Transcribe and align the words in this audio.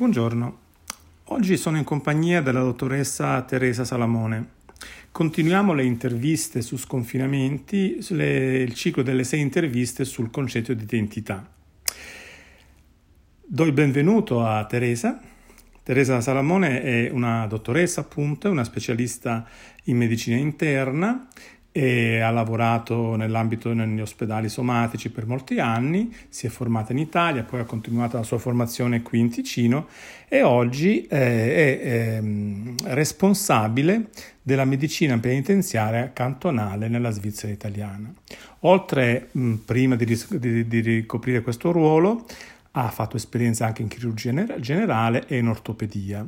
Buongiorno, 0.00 0.58
oggi 1.24 1.58
sono 1.58 1.76
in 1.76 1.84
compagnia 1.84 2.40
della 2.40 2.62
dottoressa 2.62 3.42
Teresa 3.42 3.84
Salamone. 3.84 4.52
Continuiamo 5.12 5.74
le 5.74 5.84
interviste 5.84 6.62
su 6.62 6.78
sconfinamenti, 6.78 7.98
le, 8.12 8.62
il 8.62 8.72
ciclo 8.72 9.02
delle 9.02 9.24
sei 9.24 9.40
interviste 9.40 10.06
sul 10.06 10.30
concetto 10.30 10.72
di 10.72 10.84
identità. 10.84 11.46
Do 13.44 13.64
il 13.64 13.72
benvenuto 13.72 14.42
a 14.42 14.64
Teresa. 14.64 15.20
Teresa 15.82 16.22
Salamone 16.22 16.80
è 16.80 17.10
una 17.10 17.46
dottoressa, 17.46 18.00
appunto, 18.00 18.48
è 18.48 18.50
una 18.50 18.64
specialista 18.64 19.46
in 19.84 19.98
medicina 19.98 20.36
interna 20.36 21.28
e 21.72 22.18
ha 22.20 22.30
lavorato 22.30 23.14
nell'ambito 23.14 23.72
degli 23.72 24.00
ospedali 24.00 24.48
somatici 24.48 25.10
per 25.10 25.26
molti 25.26 25.60
anni, 25.60 26.14
si 26.28 26.46
è 26.46 26.48
formata 26.48 26.92
in 26.92 26.98
Italia, 26.98 27.44
poi 27.44 27.60
ha 27.60 27.64
continuato 27.64 28.16
la 28.16 28.24
sua 28.24 28.38
formazione 28.38 29.02
qui 29.02 29.20
in 29.20 29.30
Ticino 29.30 29.86
e 30.28 30.42
oggi 30.42 31.06
eh, 31.06 31.08
è, 31.08 31.80
è 31.80 32.16
ehm, 32.16 32.74
responsabile 32.84 34.08
della 34.42 34.64
medicina 34.64 35.16
penitenziaria 35.18 36.12
cantonale 36.12 36.88
nella 36.88 37.10
Svizzera 37.10 37.52
italiana. 37.52 38.12
Oltre, 38.60 39.28
mh, 39.30 39.54
prima 39.64 39.94
di, 39.94 40.04
di, 40.04 40.66
di 40.66 40.80
ricoprire 40.80 41.42
questo 41.42 41.70
ruolo, 41.70 42.26
ha 42.72 42.88
fatto 42.88 43.16
esperienza 43.16 43.66
anche 43.66 43.82
in 43.82 43.88
chirurgia 43.88 44.58
generale 44.58 45.26
e 45.26 45.38
in 45.38 45.48
ortopedia. 45.48 46.24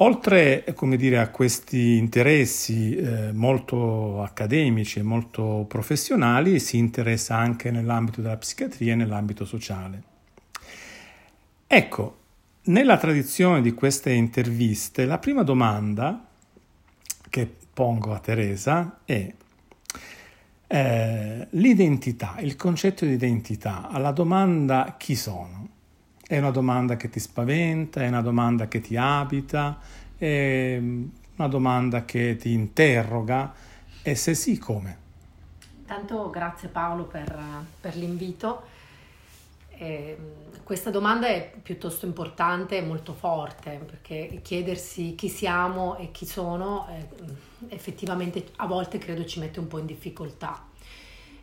Oltre 0.00 0.64
dire, 0.96 1.18
a 1.18 1.30
questi 1.30 1.96
interessi 1.96 2.94
eh, 2.94 3.32
molto 3.32 4.22
accademici 4.22 5.00
e 5.00 5.02
molto 5.02 5.64
professionali, 5.66 6.60
si 6.60 6.76
interessa 6.76 7.36
anche 7.36 7.72
nell'ambito 7.72 8.20
della 8.20 8.36
psichiatria 8.36 8.92
e 8.92 8.96
nell'ambito 8.96 9.44
sociale. 9.44 10.02
Ecco, 11.66 12.16
nella 12.64 12.96
tradizione 12.96 13.60
di 13.60 13.72
queste 13.72 14.12
interviste, 14.12 15.04
la 15.04 15.18
prima 15.18 15.42
domanda 15.42 16.26
che 17.28 17.52
pongo 17.72 18.14
a 18.14 18.20
Teresa 18.20 19.00
è 19.04 19.32
eh, 20.68 21.46
l'identità, 21.50 22.36
il 22.40 22.56
concetto 22.56 23.04
di 23.04 23.12
identità, 23.12 23.88
alla 23.88 24.12
domanda 24.12 24.94
chi 24.98 25.16
sono. 25.16 25.68
È 26.26 26.36
una 26.36 26.50
domanda 26.50 26.96
che 26.96 27.08
ti 27.08 27.20
spaventa, 27.20 28.02
è 28.02 28.08
una 28.08 28.20
domanda 28.20 28.68
che 28.68 28.80
ti 28.82 28.96
abita, 28.96 29.78
è 30.18 30.76
una 30.78 31.48
domanda 31.48 32.04
che 32.04 32.36
ti 32.36 32.52
interroga 32.52 33.54
e 34.02 34.14
se 34.16 34.34
sì 34.34 34.58
come? 34.58 35.06
Tanto 35.86 36.28
grazie 36.30 36.68
Paolo 36.68 37.04
per, 37.04 37.38
per 37.80 37.96
l'invito. 37.96 38.62
Eh, 39.70 40.18
questa 40.64 40.90
domanda 40.90 41.28
è 41.28 41.52
piuttosto 41.62 42.04
importante 42.04 42.76
e 42.76 42.82
molto 42.82 43.14
forte 43.14 43.80
perché 43.86 44.40
chiedersi 44.42 45.14
chi 45.14 45.28
siamo 45.28 45.96
e 45.96 46.10
chi 46.10 46.26
sono 46.26 46.88
eh, 46.90 47.74
effettivamente 47.74 48.48
a 48.56 48.66
volte 48.66 48.98
credo 48.98 49.24
ci 49.24 49.38
mette 49.38 49.60
un 49.60 49.68
po' 49.68 49.78
in 49.78 49.86
difficoltà. 49.86 50.66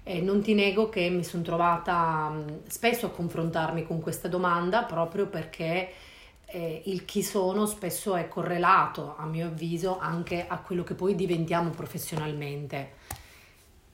Eh, 0.03 0.21
non 0.21 0.41
ti 0.43 0.53
nego 0.53 0.89
che 0.89 1.09
mi 1.09 1.23
sono 1.23 1.41
trovata 1.41 2.31
spesso 2.67 3.07
a 3.07 3.09
confrontarmi 3.09 3.87
con 3.87 4.01
questa 4.01 4.27
domanda 4.27 4.83
proprio 4.83 5.25
perché 5.25 5.89
eh, 6.55 6.83
il 6.85 7.03
chi 7.03 7.21
sono 7.21 7.65
spesso 7.65 8.15
è 8.15 8.29
correlato, 8.29 9.15
a 9.17 9.25
mio 9.25 9.47
avviso, 9.47 9.99
anche 9.99 10.45
a 10.47 10.57
quello 10.59 10.85
che 10.85 10.93
poi 10.93 11.13
diventiamo 11.13 11.69
professionalmente. 11.71 12.93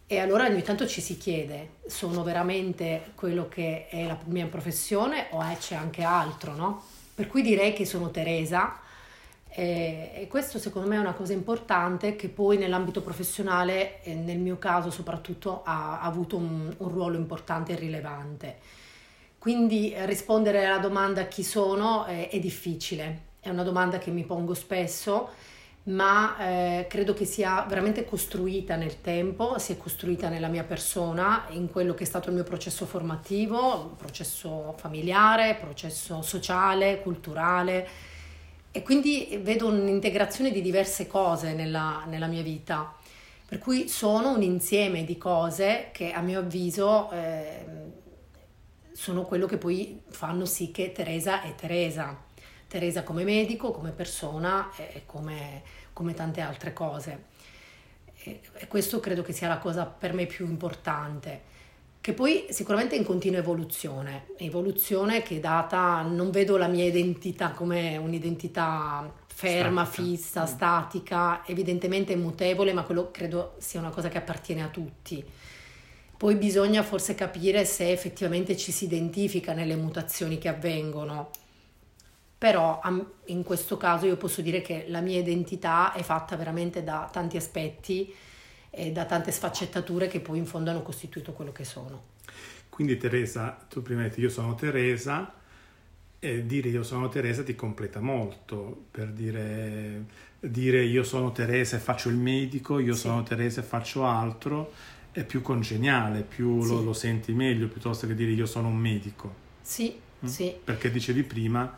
E 0.06 0.20
allora 0.20 0.46
ogni 0.46 0.62
tanto 0.62 0.86
ci 0.86 1.02
si 1.02 1.18
chiede, 1.18 1.78
sono 1.88 2.22
veramente 2.22 3.14
quello 3.16 3.48
che 3.48 3.88
è 3.88 4.06
la 4.06 4.20
mia 4.26 4.46
professione 4.46 5.28
o 5.32 5.44
c'è 5.58 5.74
anche 5.74 6.04
altro, 6.04 6.54
no? 6.54 6.84
Per 7.16 7.26
cui 7.26 7.42
direi 7.42 7.74
che 7.74 7.86
sono 7.86 8.12
Teresa, 8.12 8.80
e, 9.48 10.12
e 10.14 10.28
questo 10.28 10.60
secondo 10.60 10.88
me 10.88 10.98
è 10.98 11.00
una 11.00 11.14
cosa 11.14 11.34
importante 11.34 12.16
che 12.16 12.30
poi 12.30 12.58
nell'ambito 12.58 13.02
professionale, 13.02 14.04
e 14.04 14.14
nel 14.14 14.38
mio 14.38 14.60
caso 14.60 14.92
soprattutto, 14.92 15.64
ha, 15.64 16.00
ha 16.00 16.04
avuto 16.04 16.38
un, 16.38 16.72
un, 16.78 16.90
ruolo 16.90 17.18
importante 17.18 17.72
e 17.72 17.76
rilevante. 17.76 18.60
Quindi 19.42 19.92
rispondere 20.06 20.66
alla 20.66 20.78
domanda 20.78 21.24
chi 21.24 21.42
sono 21.42 22.06
è, 22.06 22.30
è 22.30 22.38
difficile, 22.38 23.22
è 23.40 23.50
una 23.50 23.64
domanda 23.64 23.98
che 23.98 24.12
mi 24.12 24.24
pongo 24.24 24.54
spesso, 24.54 25.30
ma 25.86 26.38
eh, 26.38 26.86
credo 26.88 27.16
che 27.16 27.26
sia 27.26 27.66
veramente 27.68 28.06
costruita 28.06 28.76
nel 28.76 29.02
tempo, 29.02 29.58
si 29.58 29.72
è 29.72 29.78
costruita 29.78 30.30
nella 30.30 30.48
mia 30.48 30.64
persona, 30.64 31.48
in 31.50 31.72
quello 31.72 31.96
che 31.96 32.04
è 32.04 32.06
stato 32.06 32.30
il 32.30 32.36
mio 32.36 32.44
processo 32.44 32.86
formativo, 32.86 33.96
processo 33.98 34.76
familiare, 34.78 35.58
processo 35.60 36.22
sociale, 36.22 37.02
culturale 37.02 37.88
e 38.70 38.84
quindi 38.84 39.40
vedo 39.42 39.70
un'integrazione 39.70 40.52
di 40.52 40.62
diverse 40.62 41.08
cose 41.08 41.56
nella, 41.56 42.04
nella 42.06 42.28
mia 42.28 42.44
vita. 42.44 42.94
Per 43.48 43.58
cui 43.58 43.88
sono 43.90 44.36
un 44.36 44.44
insieme 44.44 45.04
di 45.04 45.18
cose 45.18 45.90
che 45.92 46.12
a 46.12 46.22
mio 46.22 46.42
avviso 46.42 47.10
eh, 47.10 47.66
sono 49.02 49.24
quello 49.24 49.48
che 49.48 49.58
poi 49.58 50.00
fanno 50.10 50.46
sì 50.46 50.70
che 50.70 50.92
Teresa 50.92 51.42
è 51.42 51.56
Teresa. 51.56 52.16
Teresa 52.68 53.02
come 53.02 53.24
medico, 53.24 53.72
come 53.72 53.90
persona 53.90 54.70
e 54.76 55.02
come, 55.08 55.64
come 55.92 56.14
tante 56.14 56.40
altre 56.42 56.72
cose. 56.72 57.24
E, 58.24 58.42
e 58.54 58.68
questo 58.68 59.00
credo 59.00 59.24
che 59.24 59.34
sia 59.34 59.48
la 59.48 59.58
cosa 59.58 59.86
per 59.86 60.14
me 60.14 60.28
più 60.28 60.46
importante 60.46 61.50
che 62.00 62.14
poi 62.14 62.46
sicuramente 62.50 62.96
è 62.96 62.98
in 62.98 63.04
continua 63.04 63.40
evoluzione, 63.40 64.28
evoluzione 64.38 65.22
che 65.22 65.38
è 65.38 65.40
data, 65.40 66.02
non 66.02 66.32
vedo 66.32 66.58
la 66.58 66.68
mia 66.68 66.86
identità 66.86 67.52
come 67.52 67.96
un'identità 67.98 69.12
ferma, 69.28 69.86
statica. 69.86 70.08
fissa, 70.08 70.42
mm. 70.44 70.46
statica, 70.46 71.46
evidentemente 71.46 72.16
mutevole, 72.16 72.74
ma 72.74 72.82
quello 72.84 73.12
credo 73.12 73.54
sia 73.60 73.80
una 73.80 73.92
cosa 73.92 74.10
che 74.10 74.18
appartiene 74.18 74.64
a 74.64 74.70
tutti. 74.70 75.24
Poi 76.22 76.36
bisogna 76.36 76.84
forse 76.84 77.16
capire 77.16 77.66
se 77.66 77.92
effettivamente 77.92 78.56
ci 78.56 78.72
si 78.72 78.86
identifica 78.86 79.54
nelle 79.54 79.76
mutazioni 79.76 80.38
che 80.38 80.50
avvengono. 80.50 81.32
Però 82.38 82.80
in 83.26 83.42
questo 83.42 83.76
caso 83.76 84.06
io 84.06 84.18
posso 84.18 84.44
dire 84.44 84.62
che 84.62 84.86
la 84.90 85.02
mia 85.02 85.18
identità 85.18 85.94
è 85.94 86.04
fatta 86.04 86.36
veramente 86.36 86.84
da 86.84 87.10
tanti 87.12 87.38
aspetti 87.38 88.14
e 88.70 88.92
da 88.92 89.06
tante 89.06 89.32
sfaccettature 89.32 90.08
che 90.08 90.20
poi 90.20 90.38
in 90.38 90.46
fondo 90.46 90.70
hanno 90.70 90.84
costituito 90.84 91.34
quello 91.34 91.52
che 91.52 91.64
sono. 91.64 92.04
Quindi 92.70 92.98
Teresa, 92.98 93.58
tu 93.68 93.82
prima 93.82 94.04
hai 94.04 94.10
detto 94.10 94.22
io 94.22 94.30
sono 94.30 94.54
Teresa, 94.54 95.34
e 96.20 96.46
dire 96.46 96.70
io 96.70 96.84
sono 96.84 97.10
Teresa 97.10 97.42
ti 97.42 97.56
completa 97.56 98.00
molto, 98.00 98.84
per 98.92 99.08
dire, 99.08 100.06
dire 100.40 100.84
io 100.84 101.02
sono 101.02 101.32
Teresa 101.32 101.78
e 101.78 101.80
faccio 101.80 102.10
il 102.10 102.16
medico, 102.16 102.78
io 102.78 102.94
sì. 102.94 103.00
sono 103.00 103.24
Teresa 103.24 103.62
e 103.62 103.64
faccio 103.64 104.06
altro, 104.06 104.72
è 105.12 105.24
più 105.26 105.42
congeniale, 105.42 106.22
più 106.22 106.62
sì. 106.62 106.70
lo, 106.70 106.82
lo, 106.82 106.94
senti 106.94 107.34
meglio 107.34 107.68
piuttosto 107.68 108.08
che 108.08 108.16
dire 108.16 108.32
io 108.32 108.46
sono 108.46 108.68
un 108.68 108.78
medico. 108.78 109.36
Sì, 109.62 109.94
mm? 110.24 110.28
sì. 110.28 110.56
Perché 110.64 110.92
dicevi 110.92 111.24
prima 111.24 111.76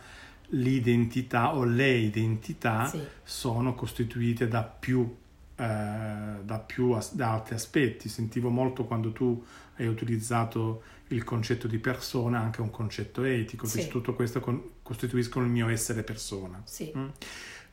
l'identità 0.50 1.56
o 1.56 1.64
le 1.64 1.92
identità 1.92 2.86
sì. 2.86 3.02
sono 3.24 3.74
costituite 3.74 4.48
da 4.48 4.64
più 4.64 5.22
eh, 5.56 6.42
da 6.44 6.60
più 6.60 6.98
da 7.12 7.32
altri 7.32 7.56
aspetti. 7.56 8.10
Sentivo 8.10 8.50
molto 8.50 8.86
quando 8.86 9.12
tu 9.12 9.44
hai 9.76 9.88
utilizzato 9.88 10.84
il 11.08 11.24
concetto 11.24 11.68
di 11.68 11.78
persona, 11.78 12.40
anche 12.40 12.62
un 12.62 12.72
concetto 12.72 13.24
etico, 13.24 13.68
sì. 13.68 13.88
tutto 13.88 14.16
questo 14.16 14.40
con, 14.40 14.62
costituiscono 14.82 15.46
il 15.46 15.52
mio 15.52 15.68
essere 15.70 16.04
persona. 16.04 16.62
Sì. 16.66 16.92
Mm? 16.96 17.08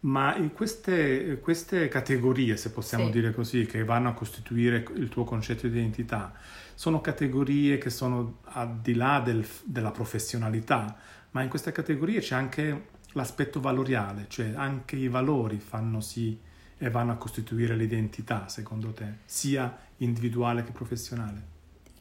Ma 0.00 0.34
in 0.36 0.52
queste, 0.52 1.38
queste, 1.40 1.88
categorie, 1.88 2.56
se 2.56 2.70
possiamo 2.70 3.06
sì. 3.06 3.10
dire 3.10 3.32
così, 3.34 3.66
che 3.66 3.84
vanno 3.84 4.08
a 4.08 4.14
costituire 4.14 4.86
il 4.94 5.08
tuo 5.08 5.24
concetto 5.24 5.68
di 5.68 5.78
identità, 5.78 6.32
sono 6.74 7.02
categorie 7.02 7.76
che 7.76 7.90
sono 7.90 8.38
al 8.44 8.78
di 8.80 8.94
là 8.94 9.20
del, 9.20 9.46
della 9.64 9.90
professionalità, 9.90 10.96
ma 11.32 11.42
in 11.42 11.50
queste 11.50 11.72
categorie 11.72 12.20
c'è 12.20 12.34
anche 12.34 12.86
l'aspetto 13.12 13.60
valoriale, 13.60 14.24
cioè 14.28 14.52
anche 14.54 14.96
i 14.96 15.08
valori 15.08 15.58
fanno 15.58 16.00
sì 16.00 16.38
e 16.78 16.88
vanno 16.88 17.12
a 17.12 17.16
costituire 17.16 17.76
l'identità, 17.76 18.48
secondo 18.48 18.92
te, 18.92 19.18
sia 19.26 19.76
individuale 19.98 20.62
che 20.64 20.72
professionale? 20.72 21.58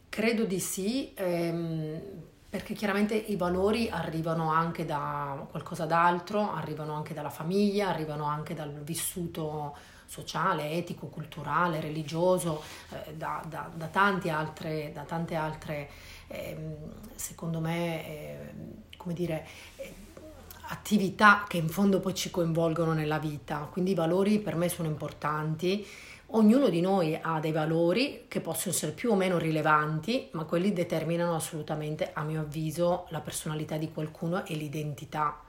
Credo 0.07 0.45
di 0.45 0.59
sì, 0.59 1.11
ehm, 1.15 2.01
perché 2.49 2.73
chiaramente 2.73 3.13
i 3.13 3.35
valori 3.35 3.89
arrivano 3.89 4.51
anche 4.51 4.83
da 4.85 5.45
qualcosa 5.51 5.85
d'altro, 5.85 6.51
arrivano 6.51 6.93
anche 6.93 7.13
dalla 7.13 7.29
famiglia, 7.29 7.89
arrivano 7.89 8.25
anche 8.25 8.55
dal 8.55 8.81
vissuto 8.81 9.75
sociale, 10.07 10.71
etico, 10.71 11.07
culturale, 11.07 11.79
religioso, 11.79 12.63
eh, 12.89 13.13
da, 13.13 13.43
da, 13.47 13.69
da, 13.71 13.85
tante 13.85 14.31
altre, 14.31 14.91
da 14.91 15.03
tante 15.03 15.35
altre 15.35 15.89
ehm, 16.27 16.75
secondo 17.13 17.59
me, 17.59 18.07
eh, 18.07 18.53
come 18.97 19.13
dire, 19.13 19.45
eh, 19.75 19.93
attività 20.69 21.45
che 21.47 21.57
in 21.57 21.69
fondo 21.69 21.99
poi 21.99 22.15
ci 22.15 22.31
coinvolgono 22.31 22.93
nella 22.93 23.19
vita, 23.19 23.67
quindi 23.71 23.91
i 23.91 23.95
valori 23.95 24.39
per 24.39 24.55
me 24.55 24.69
sono 24.69 24.87
importanti. 24.87 25.85
Ognuno 26.31 26.69
di 26.69 26.79
noi 26.79 27.17
ha 27.19 27.39
dei 27.39 27.51
valori 27.51 28.25
che 28.27 28.39
possono 28.39 28.73
essere 28.73 28.91
più 28.91 29.09
o 29.09 29.15
meno 29.15 29.39
rilevanti, 29.39 30.29
ma 30.33 30.43
quelli 30.43 30.73
determinano 30.73 31.33
assolutamente, 31.33 32.11
a 32.13 32.23
mio 32.23 32.41
avviso, 32.41 33.07
la 33.09 33.19
personalità 33.19 33.77
di 33.77 33.91
qualcuno 33.91 34.45
e 34.45 34.53
l'identità. 34.53 35.41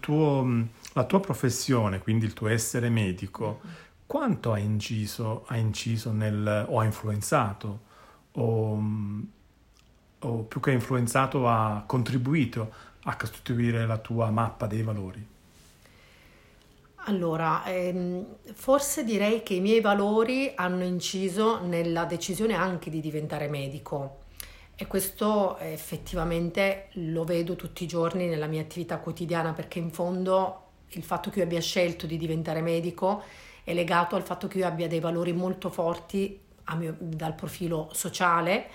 Tuo, 0.00 0.66
la 0.94 1.04
tua 1.04 1.20
professione, 1.20 2.00
quindi 2.00 2.24
il 2.24 2.32
tuo 2.32 2.48
essere 2.48 2.88
medico, 2.88 3.60
quanto 4.06 4.50
ha 4.50 4.58
inciso, 4.58 5.44
ha 5.46 5.56
inciso 5.56 6.10
nel, 6.10 6.66
o 6.68 6.80
ha 6.80 6.84
influenzato, 6.84 7.80
o, 8.32 8.82
o 10.18 10.42
più 10.42 10.60
che 10.60 10.72
influenzato 10.72 11.48
ha 11.48 11.84
contribuito 11.86 12.72
a 13.04 13.16
costituire 13.16 13.86
la 13.86 13.98
tua 13.98 14.30
mappa 14.30 14.66
dei 14.66 14.82
valori? 14.82 15.32
Allora, 17.06 17.64
ehm, 17.66 18.36
forse 18.54 19.04
direi 19.04 19.42
che 19.42 19.54
i 19.54 19.60
miei 19.60 19.80
valori 19.82 20.52
hanno 20.54 20.84
inciso 20.84 21.60
nella 21.60 22.04
decisione 22.06 22.54
anche 22.54 22.88
di 22.88 23.00
diventare 23.00 23.46
medico. 23.48 24.22
E 24.74 24.86
questo 24.86 25.58
effettivamente 25.58 26.88
lo 26.94 27.24
vedo 27.24 27.56
tutti 27.56 27.84
i 27.84 27.86
giorni 27.86 28.26
nella 28.26 28.46
mia 28.46 28.62
attività 28.62 28.98
quotidiana 28.98 29.52
perché 29.52 29.78
in 29.78 29.90
fondo 29.90 30.62
il 30.88 31.02
fatto 31.02 31.30
che 31.30 31.40
io 31.40 31.44
abbia 31.44 31.60
scelto 31.60 32.06
di 32.06 32.16
diventare 32.16 32.60
medico 32.62 33.22
è 33.62 33.74
legato 33.74 34.16
al 34.16 34.22
fatto 34.22 34.48
che 34.48 34.58
io 34.58 34.66
abbia 34.66 34.88
dei 34.88 35.00
valori 35.00 35.32
molto 35.32 35.68
forti 35.70 36.40
mio, 36.76 36.96
dal 36.98 37.34
profilo 37.34 37.90
sociale, 37.92 38.68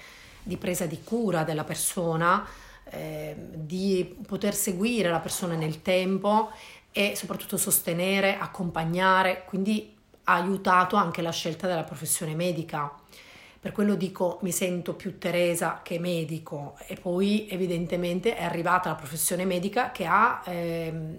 di 0.44 0.58
presa 0.58 0.86
di 0.86 1.02
cura 1.04 1.44
della 1.44 1.64
persona, 1.64 2.46
eh, 2.92 3.36
di 3.54 4.16
poter 4.25 4.56
seguire 4.56 5.10
la 5.10 5.20
persona 5.20 5.56
nel 5.56 5.82
tempo 5.82 6.52
e 6.91 7.15
soprattutto 7.15 7.57
sostenere, 7.57 8.38
accompagnare, 8.38 9.44
quindi 9.45 9.95
ha 10.24 10.36
aiutato 10.36 10.95
anche 10.95 11.21
la 11.21 11.31
scelta 11.31 11.68
della 11.68 11.83
professione 11.83 12.36
medica. 12.36 12.91
Per 13.62 13.71
quello 13.71 13.95
dico 13.95 14.39
mi 14.41 14.51
sento 14.51 14.94
più 14.94 15.18
Teresa 15.18 15.81
che 15.83 16.00
medico 16.00 16.77
e 16.88 16.95
poi 16.95 17.47
evidentemente 17.50 18.36
è 18.36 18.44
arrivata 18.44 18.89
la 18.89 18.95
professione 18.95 19.44
medica 19.44 19.91
che 19.91 20.06
ha, 20.06 20.41
ehm, 20.45 21.18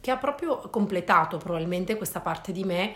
che 0.00 0.10
ha 0.10 0.16
proprio 0.16 0.58
completato 0.68 1.36
probabilmente 1.36 1.96
questa 1.96 2.20
parte 2.20 2.50
di 2.50 2.64
me 2.64 2.94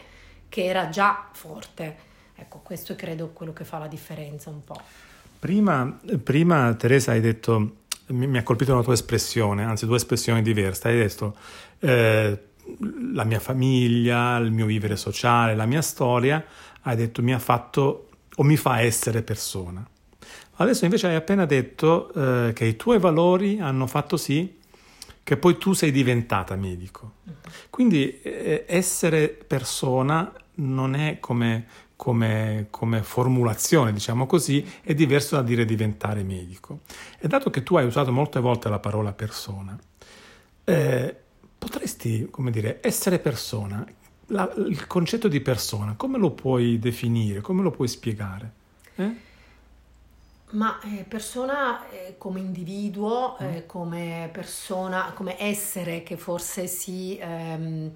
che 0.48 0.64
era 0.64 0.88
già 0.88 1.28
forte. 1.32 2.08
Ecco, 2.34 2.60
questo 2.64 2.92
è 2.92 2.96
credo 2.96 3.28
quello 3.28 3.52
che 3.52 3.64
fa 3.64 3.78
la 3.78 3.86
differenza 3.86 4.50
un 4.50 4.64
po'. 4.64 4.80
Prima, 5.38 5.98
prima 6.22 6.74
Teresa 6.74 7.12
hai 7.12 7.20
detto 7.20 7.76
mi, 8.12 8.26
mi, 8.26 8.38
ha 8.38 8.42
colpito 8.42 8.72
una 8.72 8.82
tua 8.82 8.94
espressione, 8.94 9.64
anzi 9.64 9.86
due 9.86 9.96
espressioni 9.96 10.42
diverse. 10.42 10.88
Hai 10.88 10.96
detto 10.96 11.36
eh, 11.80 12.38
la 13.12 13.24
mia 13.24 13.40
famiglia, 13.40 14.36
il 14.38 14.52
mio 14.52 14.66
vivere 14.66 14.96
sociale, 14.96 15.54
la 15.54 15.66
mia 15.66 15.82
storia, 15.82 16.44
hai 16.82 16.96
detto 16.96 17.22
mi 17.22 17.34
ha 17.34 17.38
fatto 17.38 18.08
o 18.36 18.42
mi 18.42 18.56
fa 18.56 18.80
essere 18.80 19.22
persona. 19.22 19.86
Adesso 20.56 20.84
invece 20.84 21.08
hai 21.08 21.14
appena 21.14 21.46
detto 21.46 22.12
eh, 22.12 22.52
che 22.52 22.66
i 22.66 22.76
tuoi 22.76 22.98
valori 22.98 23.60
hanno 23.60 23.86
fatto 23.86 24.16
sì 24.16 24.58
che 25.22 25.36
poi 25.36 25.58
tu 25.58 25.72
sei 25.72 25.90
diventata 25.90 26.56
medico. 26.56 27.12
Quindi 27.70 28.20
eh, 28.20 28.64
essere 28.66 29.28
persona 29.28 30.32
non 30.54 30.94
è 30.94 31.18
come, 31.20 31.66
come, 32.00 32.68
come, 32.70 33.02
formulazione, 33.02 33.92
diciamo 33.92 34.24
così, 34.24 34.66
è 34.80 34.94
diverso 34.94 35.36
da 35.36 35.42
dire 35.42 35.66
diventare 35.66 36.22
medico. 36.22 36.80
E 37.18 37.28
dato 37.28 37.50
che 37.50 37.62
tu 37.62 37.76
hai 37.76 37.84
usato 37.84 38.10
molte 38.10 38.40
volte 38.40 38.70
la 38.70 38.78
parola 38.78 39.12
persona, 39.12 39.78
eh, 40.64 41.14
potresti, 41.58 42.28
come 42.30 42.50
dire, 42.50 42.78
essere 42.80 43.18
persona, 43.18 43.84
la, 44.28 44.50
il 44.56 44.86
concetto 44.86 45.28
di 45.28 45.42
persona, 45.42 45.92
come 45.94 46.16
lo 46.16 46.30
puoi 46.30 46.78
definire, 46.78 47.42
come 47.42 47.60
lo 47.60 47.70
puoi 47.70 47.88
spiegare? 47.88 48.52
Eh? 48.94 49.14
Ma 50.52 50.80
eh, 50.80 51.04
persona 51.06 51.86
eh, 51.90 52.14
come 52.16 52.40
individuo, 52.40 53.36
mm. 53.42 53.46
eh, 53.46 53.66
come 53.66 54.30
persona, 54.32 55.12
come 55.14 55.38
essere 55.38 56.02
che 56.02 56.16
forse 56.16 56.66
si... 56.66 57.18
Ehm, 57.20 57.92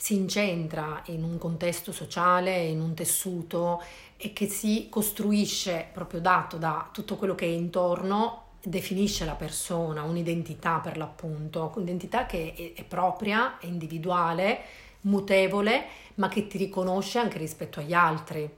si 0.00 0.14
incentra 0.14 1.02
in 1.06 1.24
un 1.24 1.38
contesto 1.38 1.90
sociale, 1.90 2.56
in 2.62 2.80
un 2.80 2.94
tessuto 2.94 3.82
e 4.16 4.32
che 4.32 4.46
si 4.46 4.86
costruisce 4.88 5.88
proprio 5.92 6.20
dato 6.20 6.56
da 6.56 6.88
tutto 6.92 7.16
quello 7.16 7.34
che 7.34 7.46
è 7.46 7.48
intorno, 7.48 8.44
definisce 8.62 9.24
la 9.24 9.34
persona, 9.34 10.04
un'identità 10.04 10.78
per 10.78 10.96
l'appunto, 10.96 11.72
un'identità 11.74 12.26
che 12.26 12.74
è, 12.76 12.84
propria, 12.84 13.58
è 13.58 13.66
individuale, 13.66 14.60
mutevole, 15.02 15.86
ma 16.14 16.28
che 16.28 16.46
ti 16.46 16.58
riconosce 16.58 17.18
anche 17.18 17.38
rispetto 17.38 17.80
agli 17.80 17.92
altri. 17.92 18.48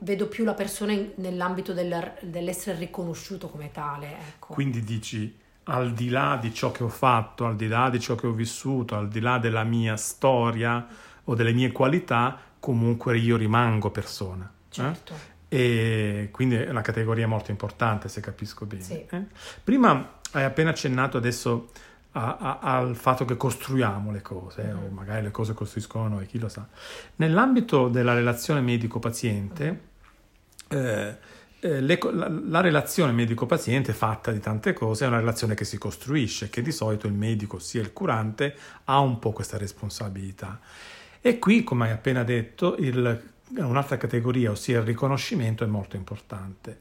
Vedo 0.00 0.28
più 0.28 0.44
la 0.44 0.54
persona 0.54 0.92
in, 0.92 1.12
nell'ambito 1.16 1.74
del, 1.74 2.14
dell'essere 2.22 2.78
riconosciuto 2.78 3.50
come 3.50 3.70
tale. 3.70 4.16
Ecco. 4.18 4.54
Quindi 4.54 4.82
dici 4.82 5.42
al 5.64 5.92
di 5.92 6.08
là 6.08 6.38
di 6.40 6.52
ciò 6.52 6.70
che 6.70 6.82
ho 6.82 6.88
fatto, 6.88 7.46
al 7.46 7.56
di 7.56 7.68
là 7.68 7.88
di 7.90 8.00
ciò 8.00 8.14
che 8.14 8.26
ho 8.26 8.32
vissuto, 8.32 8.96
al 8.96 9.08
di 9.08 9.20
là 9.20 9.38
della 9.38 9.64
mia 9.64 9.96
storia 9.96 10.86
o 11.24 11.34
delle 11.34 11.52
mie 11.52 11.72
qualità, 11.72 12.38
comunque 12.60 13.16
io 13.18 13.36
rimango 13.36 13.90
persona. 13.90 14.44
Eh? 14.44 14.72
Certo. 14.72 15.14
Eh? 15.14 15.32
E 15.56 16.28
quindi 16.32 16.56
è 16.56 16.68
una 16.68 16.82
categoria 16.82 17.26
molto 17.26 17.50
importante, 17.50 18.08
se 18.08 18.20
capisco 18.20 18.66
bene. 18.66 18.82
Sì. 18.82 19.06
Eh? 19.08 19.24
Prima 19.62 20.20
hai 20.32 20.44
appena 20.44 20.70
accennato 20.70 21.16
adesso 21.16 21.70
a, 22.12 22.36
a, 22.36 22.58
al 22.60 22.96
fatto 22.96 23.24
che 23.24 23.36
costruiamo 23.36 24.10
le 24.10 24.20
cose, 24.20 24.64
mm. 24.64 24.76
o 24.76 24.88
magari 24.90 25.22
le 25.22 25.30
cose 25.30 25.54
costruiscono 25.54 26.08
noi, 26.08 26.26
chi 26.26 26.38
lo 26.38 26.48
sa. 26.48 26.66
Nell'ambito 27.16 27.88
della 27.88 28.14
relazione 28.14 28.60
medico-paziente, 28.60 29.80
eh, 31.64 31.80
le, 31.80 31.98
la, 32.12 32.28
la, 32.28 32.60
relazione 32.60 33.12
medico-paziente 33.12 33.94
fatta 33.94 34.30
di 34.30 34.38
tante 34.38 34.74
cose 34.74 35.06
è 35.06 35.08
una 35.08 35.18
relazione 35.18 35.54
che 35.54 35.64
si 35.64 35.78
costruisce, 35.78 36.50
che 36.50 36.60
di 36.60 36.70
solito 36.70 37.06
il 37.06 37.14
medico, 37.14 37.58
sia 37.58 37.80
il 37.80 37.94
curante, 37.94 38.54
ha 38.84 38.98
un 38.98 39.18
po' 39.18 39.32
questa 39.32 39.56
responsabilità. 39.56 40.60
E 41.22 41.38
qui, 41.38 41.64
come 41.64 41.86
hai 41.86 41.92
appena 41.92 42.22
detto, 42.22 42.76
il, 42.76 43.22
un'altra 43.56 43.96
categoria, 43.96 44.50
ossia 44.50 44.80
il 44.80 44.84
riconoscimento, 44.84 45.64
è 45.64 45.66
molto 45.66 45.96
importante. 45.96 46.80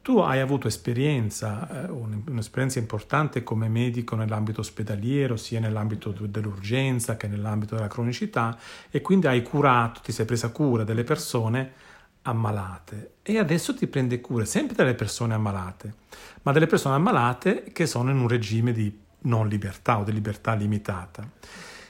Tu 0.00 0.16
hai 0.20 0.40
avuto 0.40 0.68
esperienza, 0.68 1.84
eh, 1.84 1.90
un'esperienza 1.90 2.78
importante 2.78 3.42
come 3.42 3.68
medico 3.68 4.16
nell'ambito 4.16 4.60
ospedaliero, 4.60 5.36
sia 5.36 5.60
nell'ambito 5.60 6.12
dell'urgenza 6.12 7.18
che 7.18 7.28
nell'ambito 7.28 7.74
della 7.74 7.88
cronicità, 7.88 8.56
e 8.90 9.02
quindi 9.02 9.26
hai 9.26 9.42
curato, 9.42 10.00
ti 10.00 10.12
sei 10.12 10.24
presa 10.24 10.48
cura 10.48 10.82
delle 10.82 11.04
persone 11.04 11.87
ammalate 12.28 13.14
e 13.22 13.38
adesso 13.38 13.74
ti 13.74 13.86
prende 13.86 14.20
cura 14.20 14.44
sempre 14.44 14.76
delle 14.76 14.94
persone 14.94 15.34
ammalate, 15.34 15.94
ma 16.42 16.52
delle 16.52 16.66
persone 16.66 16.94
ammalate 16.94 17.64
che 17.72 17.86
sono 17.86 18.10
in 18.10 18.18
un 18.18 18.28
regime 18.28 18.72
di 18.72 18.96
non 19.20 19.48
libertà 19.48 19.98
o 19.98 20.04
di 20.04 20.12
libertà 20.12 20.54
limitata. 20.54 21.28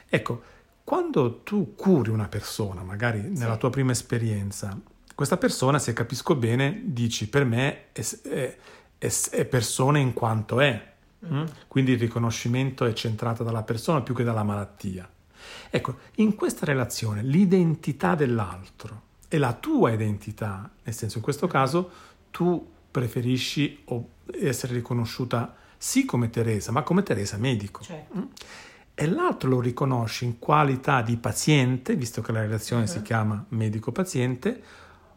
Ecco, 0.09 0.43
quando 0.85 1.41
tu 1.41 1.75
curi 1.75 2.11
una 2.11 2.29
persona, 2.29 2.83
magari 2.83 3.21
nella 3.21 3.57
tua 3.57 3.71
prima 3.71 3.93
esperienza, 3.93 4.79
questa 5.15 5.37
persona, 5.37 5.79
se 5.79 5.93
capisco 5.93 6.35
bene, 6.35 6.81
dici 6.85 7.29
per 7.29 7.45
me 7.45 7.93
è, 7.93 8.03
è, 8.23 8.57
è, 8.97 9.13
è 9.31 9.45
persona 9.45 9.99
in 9.99 10.13
quanto 10.13 10.61
è. 10.61 10.95
Mm. 11.27 11.45
Quindi 11.67 11.93
il 11.93 11.99
riconoscimento 11.99 12.85
è 12.85 12.93
centrato 12.93 13.43
dalla 13.43 13.65
persona 13.65 14.01
più 14.01 14.15
che 14.15 14.23
dalla 14.23 14.45
malattia. 14.45 15.09
Ecco, 15.71 15.99
in 16.17 16.35
questa 16.35 16.65
relazione 16.65 17.23
l'identità 17.23 18.15
dell'altro 18.15 19.03
è 19.29 19.37
la 19.37 19.53
tua 19.53 19.93
identità, 19.93 20.71
nel 20.83 20.95
senso 20.95 21.19
in 21.19 21.23
questo 21.23 21.47
caso 21.47 21.91
tu 22.31 22.67
preferisci 22.91 23.85
essere 24.41 24.75
riconosciuta 24.75 25.55
sì 25.77 26.05
come 26.05 26.31
Teresa, 26.31 26.73
ma 26.73 26.83
come 26.83 27.03
Teresa 27.03 27.37
medico. 27.37 27.83
Certo. 27.83 28.19
Mm? 28.19 28.23
E 28.95 29.07
l'altro 29.07 29.49
lo 29.49 29.61
riconosci 29.61 30.25
in 30.25 30.39
qualità 30.41 31.03
di 31.03 31.17
paziente, 31.17 31.95
visto 31.95 32.21
che 32.21 32.33
la 32.33 32.41
relazione 32.41 32.83
uh-huh. 32.83 32.89
si 32.89 33.03
chiama 33.03 33.45
medico-paziente, 33.51 34.63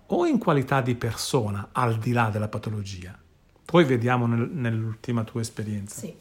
o 0.08 0.25
in 0.27 0.38
qualità 0.38 0.82
di 0.82 0.94
persona, 0.94 1.70
al 1.72 1.98
di 1.98 2.12
là 2.12 2.30
della 2.30 2.48
patologia. 2.48 3.18
Poi 3.65 3.84
vediamo 3.86 4.27
nel, 4.27 4.50
nell'ultima 4.51 5.24
tua 5.24 5.41
esperienza. 5.41 6.01
Sì. 6.01 6.13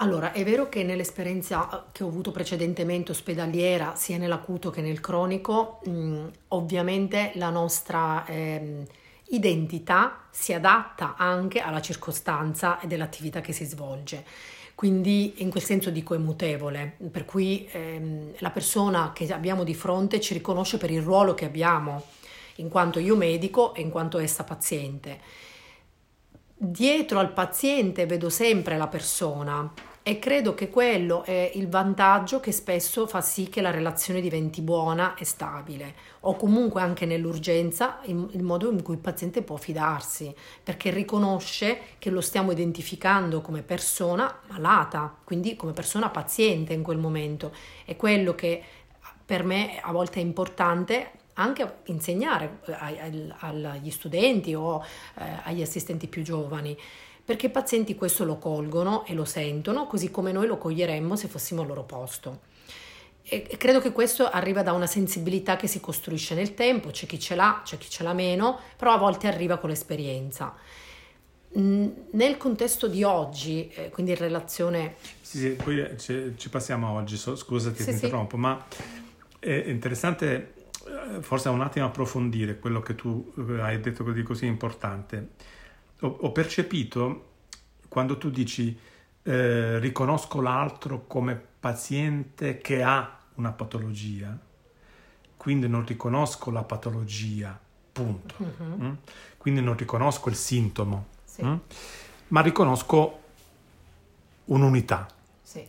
Allora, 0.00 0.30
è 0.30 0.44
vero 0.44 0.68
che 0.68 0.84
nell'esperienza 0.84 1.68
eh, 1.68 1.82
che 1.90 2.04
ho 2.04 2.08
avuto 2.08 2.30
precedentemente 2.30 3.10
ospedaliera, 3.10 3.96
sia 3.96 4.16
nell'acuto 4.16 4.70
che 4.70 4.80
nel 4.80 5.00
cronico, 5.00 5.80
mh, 5.84 5.90
mm, 5.90 6.26
ovviamente 6.48 7.32
la 7.34 7.50
nostra 7.50 8.24
eh, 8.26 8.86
identità 9.30 10.26
si 10.30 10.52
adatta 10.52 11.16
anche 11.16 11.58
alla 11.58 11.80
circostanza 11.80 12.78
e 12.78 12.86
dell'attività 12.86 13.40
che 13.40 13.52
si 13.52 13.64
svolge. 13.64 14.24
Quindi 14.76 15.42
in 15.42 15.50
quel 15.50 15.64
senso 15.64 15.90
dico 15.90 16.14
è 16.14 16.18
mutevole, 16.18 16.96
per 17.10 17.24
cui 17.24 17.68
ehm, 17.68 18.34
la 18.38 18.50
persona 18.50 19.10
che 19.12 19.26
abbiamo 19.32 19.64
di 19.64 19.74
fronte 19.74 20.20
ci 20.20 20.32
riconosce 20.32 20.78
per 20.78 20.92
il 20.92 21.02
ruolo 21.02 21.34
che 21.34 21.44
abbiamo, 21.44 22.04
in 22.56 22.68
quanto 22.68 23.00
io 23.00 23.16
medico 23.16 23.74
e 23.74 23.80
in 23.80 23.90
quanto 23.90 24.18
essa 24.18 24.44
paziente. 24.44 25.18
Dietro 26.60 27.20
al 27.20 27.32
paziente 27.32 28.04
vedo 28.06 28.28
sempre 28.28 28.76
la 28.76 28.88
persona 28.88 29.72
E 30.08 30.18
credo 30.18 30.54
che 30.54 30.70
quello 30.70 31.22
è 31.22 31.50
il 31.54 31.68
vantaggio 31.68 32.40
che 32.40 32.50
spesso 32.50 33.06
fa 33.06 33.20
sì 33.20 33.50
che 33.50 33.60
la 33.60 33.70
relazione 33.70 34.22
diventi 34.22 34.62
buona 34.62 35.14
e 35.16 35.26
stabile, 35.26 35.94
o 36.20 36.34
comunque 36.34 36.80
anche 36.80 37.04
nell'urgenza 37.04 38.00
il 38.06 38.42
modo 38.42 38.70
in 38.70 38.82
cui 38.82 38.94
il 38.94 39.00
paziente 39.00 39.42
può 39.42 39.56
fidarsi, 39.56 40.34
perché 40.62 40.88
riconosce 40.88 41.78
che 41.98 42.08
lo 42.08 42.22
stiamo 42.22 42.52
identificando 42.52 43.42
come 43.42 43.60
persona 43.60 44.34
malata, 44.48 45.14
quindi 45.24 45.56
come 45.56 45.72
persona 45.72 46.08
paziente 46.08 46.72
in 46.72 46.82
quel 46.82 46.96
momento. 46.96 47.52
È 47.84 47.94
quello 47.94 48.34
che 48.34 48.62
per 49.26 49.44
me 49.44 49.78
a 49.78 49.92
volte 49.92 50.20
è 50.20 50.22
importante 50.22 51.10
anche 51.38 51.80
insegnare 51.84 52.60
agli 53.38 53.90
studenti 53.90 54.54
o 54.54 54.82
eh, 55.18 55.24
agli 55.44 55.62
assistenti 55.62 56.06
più 56.06 56.22
giovani 56.22 56.76
perché 57.28 57.46
i 57.46 57.50
pazienti 57.50 57.94
questo 57.94 58.24
lo 58.24 58.38
colgono 58.38 59.04
e 59.04 59.12
lo 59.12 59.26
sentono, 59.26 59.86
così 59.86 60.10
come 60.10 60.32
noi 60.32 60.46
lo 60.46 60.56
coglieremmo 60.56 61.14
se 61.14 61.28
fossimo 61.28 61.60
al 61.60 61.66
loro 61.66 61.82
posto. 61.82 62.40
E 63.22 63.42
credo 63.58 63.80
che 63.80 63.92
questo 63.92 64.26
arriva 64.26 64.62
da 64.62 64.72
una 64.72 64.86
sensibilità 64.86 65.56
che 65.56 65.66
si 65.66 65.78
costruisce 65.78 66.34
nel 66.34 66.54
tempo, 66.54 66.88
c'è 66.88 67.04
chi 67.04 67.18
ce 67.18 67.34
l'ha, 67.34 67.60
c'è 67.62 67.76
chi 67.76 67.90
ce 67.90 68.02
l'ha 68.02 68.14
meno, 68.14 68.58
però 68.78 68.94
a 68.94 68.96
volte 68.96 69.28
arriva 69.28 69.58
con 69.58 69.68
l'esperienza. 69.68 70.56
Nel 71.50 72.36
contesto 72.38 72.88
di 72.88 73.02
oggi, 73.02 73.68
eh, 73.74 73.90
quindi 73.90 74.12
in 74.12 74.18
relazione... 74.18 74.94
Sì, 75.20 75.38
sì, 75.38 75.48
poi 75.50 75.80
eh, 75.80 75.98
ci, 75.98 76.48
passiamo 76.48 76.86
a 76.86 76.92
oggi, 76.92 77.18
scusa 77.18 77.70
ti 77.72 77.82
sì, 77.82 77.90
interrompo, 77.90 78.36
sì. 78.36 78.40
ma 78.40 78.66
è 79.38 79.64
interessante 79.66 80.54
eh, 80.54 80.57
forse 81.20 81.48
un 81.48 81.60
attimo 81.60 81.86
approfondire 81.86 82.58
quello 82.58 82.80
che 82.80 82.94
tu 82.94 83.32
hai 83.60 83.80
detto 83.80 84.04
così, 84.04 84.22
così 84.22 84.46
importante 84.46 85.30
ho, 86.00 86.18
ho 86.20 86.32
percepito 86.32 87.26
quando 87.88 88.18
tu 88.18 88.30
dici 88.30 88.78
eh, 89.22 89.78
riconosco 89.78 90.40
l'altro 90.40 91.06
come 91.06 91.40
paziente 91.60 92.58
che 92.58 92.82
ha 92.82 93.18
una 93.34 93.52
patologia, 93.52 94.36
quindi 95.36 95.68
non 95.68 95.84
riconosco 95.84 96.50
la 96.50 96.62
patologia, 96.62 97.58
punto. 97.92 98.34
Mm-hmm. 98.42 98.84
Mm? 98.84 98.92
Quindi 99.36 99.60
non 99.60 99.76
riconosco 99.76 100.28
il 100.28 100.34
sintomo, 100.34 101.06
sì. 101.24 101.44
mm? 101.44 101.56
ma 102.28 102.40
riconosco 102.40 103.20
un'unità. 104.46 105.06
Sì. 105.42 105.66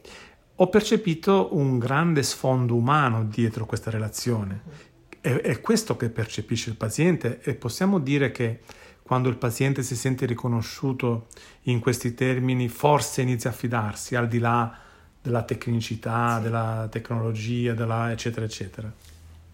Ho 0.62 0.68
percepito 0.68 1.56
un 1.56 1.80
grande 1.80 2.22
sfondo 2.22 2.76
umano 2.76 3.24
dietro 3.24 3.66
questa 3.66 3.90
relazione. 3.90 4.88
È, 5.30 5.42
è 5.42 5.62
questo 5.62 5.96
che 5.96 6.10
percepisce 6.10 6.72
il 6.72 6.76
paziente 6.76 7.40
e 7.44 7.54
possiamo 7.54 8.00
dire 8.00 8.32
che 8.32 8.62
quando 9.04 9.30
il 9.30 9.38
paziente 9.38 9.84
si 9.84 9.96
sente 9.96 10.26
riconosciuto 10.26 11.28
in 11.64 11.80
questi 11.80 12.16
termini, 12.16 12.68
forse 12.68 13.22
inizia 13.22 13.52
a 13.52 13.54
fidarsi 13.54 14.16
al 14.16 14.28
di 14.28 14.40
là 14.40 14.76
della 15.22 15.44
tecnicità, 15.44 16.38
sì. 16.38 16.44
della 16.44 16.88
tecnologia, 16.90 17.74
della 17.74 18.12
eccetera, 18.12 18.46
eccetera. 18.46 18.92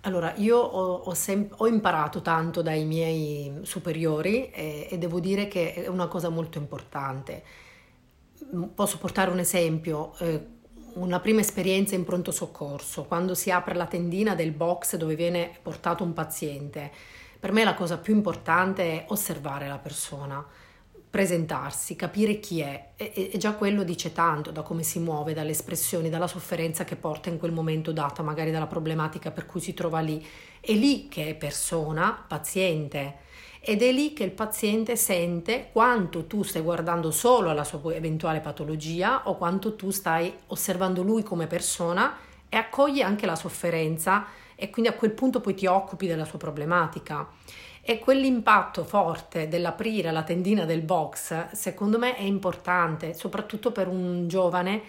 Allora, 0.02 0.34
io 0.36 0.58
ho, 0.58 0.94
ho, 0.96 1.14
sem- 1.14 1.52
ho, 1.58 1.68
imparato 1.68 2.22
tanto 2.22 2.62
dai 2.62 2.86
miei 2.86 3.60
superiori 3.64 4.50
e, 4.52 4.88
e, 4.90 4.98
devo 4.98 5.20
dire 5.20 5.48
che 5.48 5.74
è 5.74 5.88
una 5.88 6.08
cosa 6.08 6.30
molto 6.30 6.58
importante. 6.58 7.44
Posso 8.74 8.98
portare 8.98 9.32
un 9.32 9.40
esempio. 9.40 10.14
Eh, 10.20 10.54
una 10.96 11.20
prima 11.20 11.40
esperienza 11.40 11.96
in 11.96 12.04
pronto 12.04 12.32
soccorso, 12.32 13.06
quando 13.06 13.34
si 13.36 13.52
apre 13.52 13.76
la 13.76 13.86
tendina 13.86 14.36
del 14.36 14.52
box 14.52 14.98
dove 14.98 15.16
viene 15.16 15.52
portato 15.62 16.04
un 16.04 16.14
paziente 16.14 16.92
per 17.46 17.54
me 17.54 17.64
la 17.64 17.76
cosa 17.76 18.00
più 18.00 18.16
importante 18.16 18.84
è 18.84 19.06
osservare 19.10 19.68
la 19.68 19.78
persona, 19.78 20.44
presentarsi, 21.08 21.96
capire 21.96 22.40
chi 22.40 22.62
è 22.62 22.94
e, 22.96 23.30
e, 23.34 23.38
già 23.38 23.54
quello 23.54 23.84
dice 23.84 24.14
tanto 24.14 24.50
da 24.50 24.64
come 24.64 24.82
si 24.82 24.98
muove, 24.98 25.36
dalle 25.36 25.52
espressioni, 25.52 26.10
dalla 26.10 26.26
sofferenza 26.26 26.86
che 26.86 26.96
porta 26.96 27.30
in 27.30 27.38
quel 27.38 27.52
momento 27.52 27.92
dato, 27.92 28.24
magari 28.24 28.50
dalla 28.50 28.66
problematica 28.66 29.30
per 29.30 29.46
cui 29.46 29.60
si 29.60 29.76
trova 29.76 30.00
lì. 30.00 30.26
È 30.60 30.74
lì 30.74 31.08
che 31.08 31.30
è 31.30 31.36
persona, 31.36 32.26
paziente. 32.28 33.18
Ed 33.68 33.82
è 33.82 33.92
lì 33.92 34.14
che 34.14 34.24
il 34.24 34.30
paziente 34.30 34.96
sente 34.96 35.70
quanto 35.72 36.28
tu 36.28 36.44
stai 36.44 36.62
guardando 36.62 37.10
solo 37.10 37.50
alla 37.50 37.64
sua 37.64 37.96
eventuale 37.96 38.40
patologia 38.40 39.28
o 39.28 39.38
quanto 39.38 39.76
tu 39.76 39.90
stai 39.90 40.32
osservando 40.48 41.02
lui 41.02 41.24
come 41.24 41.48
persona 41.48 42.16
e 42.48 42.58
accoglie 42.58 43.02
anche 43.02 43.26
la 43.26 43.36
sofferenza 43.36 44.28
e 44.54 44.70
quindi 44.70 44.92
a 44.92 44.94
quel 44.94 45.14
punto 45.14 45.42
poi 45.42 45.56
ti 45.56 45.66
occupi 45.66 46.06
della 46.06 46.26
sua 46.26 46.38
problematica. 46.38 47.28
E 47.82 47.98
quell'impatto 47.98 48.84
forte 48.84 49.48
dell'aprire 49.48 50.12
la 50.12 50.22
tendina 50.22 50.66
del 50.66 50.82
box, 50.82 51.54
secondo 51.54 51.98
me, 51.98 52.16
è 52.16 52.22
importante, 52.22 53.16
soprattutto 53.16 53.72
per 53.72 53.88
un 53.88 54.28
giovane 54.28 54.84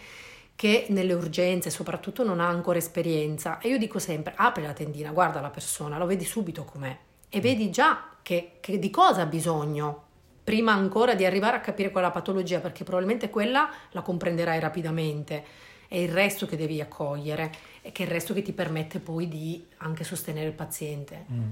che 0.54 0.84
nelle 0.90 1.14
urgenze 1.14 1.70
soprattutto 1.70 2.22
non 2.24 2.40
ha 2.40 2.48
ancora 2.48 2.76
esperienza. 2.76 3.58
E 3.58 3.68
io 3.68 3.78
dico 3.78 3.98
sempre, 3.98 4.34
apri 4.36 4.64
la 4.64 4.74
tendina, 4.74 5.12
guarda 5.12 5.40
la 5.40 5.48
persona, 5.48 5.96
lo 5.96 6.04
vedi 6.04 6.26
subito 6.26 6.64
com'è 6.64 6.94
e 7.30 7.40
vedi 7.40 7.70
già 7.70 8.10
che, 8.26 8.54
che 8.58 8.80
di 8.80 8.90
cosa 8.90 9.22
ha 9.22 9.26
bisogno 9.26 10.02
prima 10.42 10.72
ancora 10.72 11.14
di 11.14 11.24
arrivare 11.24 11.58
a 11.58 11.60
capire 11.60 11.92
quella 11.92 12.10
patologia, 12.10 12.58
perché 12.58 12.82
probabilmente 12.82 13.30
quella 13.30 13.70
la 13.92 14.02
comprenderai 14.02 14.58
rapidamente 14.58 15.44
è 15.86 15.94
il 15.94 16.08
resto 16.08 16.44
che 16.44 16.56
devi 16.56 16.80
accogliere 16.80 17.52
e 17.82 17.92
che 17.92 18.02
è 18.02 18.06
il 18.06 18.10
resto 18.10 18.34
che 18.34 18.42
ti 18.42 18.52
permette 18.52 18.98
poi 18.98 19.28
di 19.28 19.64
anche 19.76 20.02
sostenere 20.02 20.48
il 20.48 20.54
paziente. 20.54 21.24
Mm. 21.30 21.50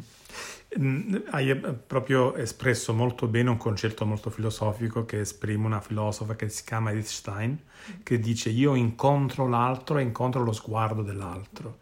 mm. 0.80 1.16
Hai 1.30 1.50
eh, 1.50 1.54
proprio 1.54 2.34
espresso 2.34 2.92
molto 2.92 3.28
bene 3.28 3.50
un 3.50 3.56
concetto 3.56 4.04
molto 4.04 4.30
filosofico 4.30 5.04
che 5.04 5.20
esprime 5.20 5.66
una 5.66 5.80
filosofa 5.80 6.34
che 6.34 6.48
si 6.48 6.64
chiama 6.64 6.90
Edith 6.90 7.06
Stein, 7.06 7.56
che 8.02 8.18
dice 8.18 8.48
io 8.48 8.74
incontro 8.74 9.46
l'altro 9.46 9.98
e 9.98 10.02
incontro 10.02 10.42
lo 10.42 10.50
sguardo 10.50 11.02
dell'altro. 11.02 11.78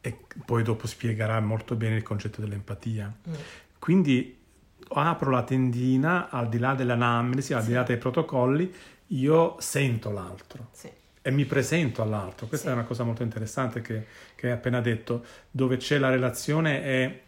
E 0.00 0.16
poi 0.46 0.62
dopo 0.62 0.86
spiegherà 0.86 1.38
molto 1.40 1.74
bene 1.74 1.96
il 1.96 2.02
concetto 2.02 2.40
dell'empatia. 2.40 3.14
Mm. 3.28 3.34
Quindi 3.80 4.38
apro 4.92 5.30
la 5.30 5.42
tendina, 5.42 6.30
al 6.30 6.48
di 6.48 6.58
là 6.58 6.74
dell'anamnesi, 6.74 7.52
al 7.52 7.62
sì. 7.62 7.68
di 7.68 7.74
là 7.74 7.82
dei 7.82 7.96
protocolli, 7.96 8.72
io 9.08 9.56
sento 9.58 10.12
l'altro. 10.12 10.68
Sì 10.70 10.98
e 11.22 11.30
mi 11.30 11.44
presento 11.44 12.02
all'altro. 12.02 12.46
Questa 12.46 12.68
sì. 12.68 12.72
è 12.72 12.76
una 12.76 12.86
cosa 12.86 13.04
molto 13.04 13.22
interessante 13.22 13.80
che, 13.82 14.06
che, 14.34 14.46
hai 14.46 14.52
appena 14.52 14.80
detto, 14.80 15.24
dove 15.50 15.76
c'è 15.76 15.98
la 15.98 16.08
relazione 16.08 16.82
è, 16.82 17.20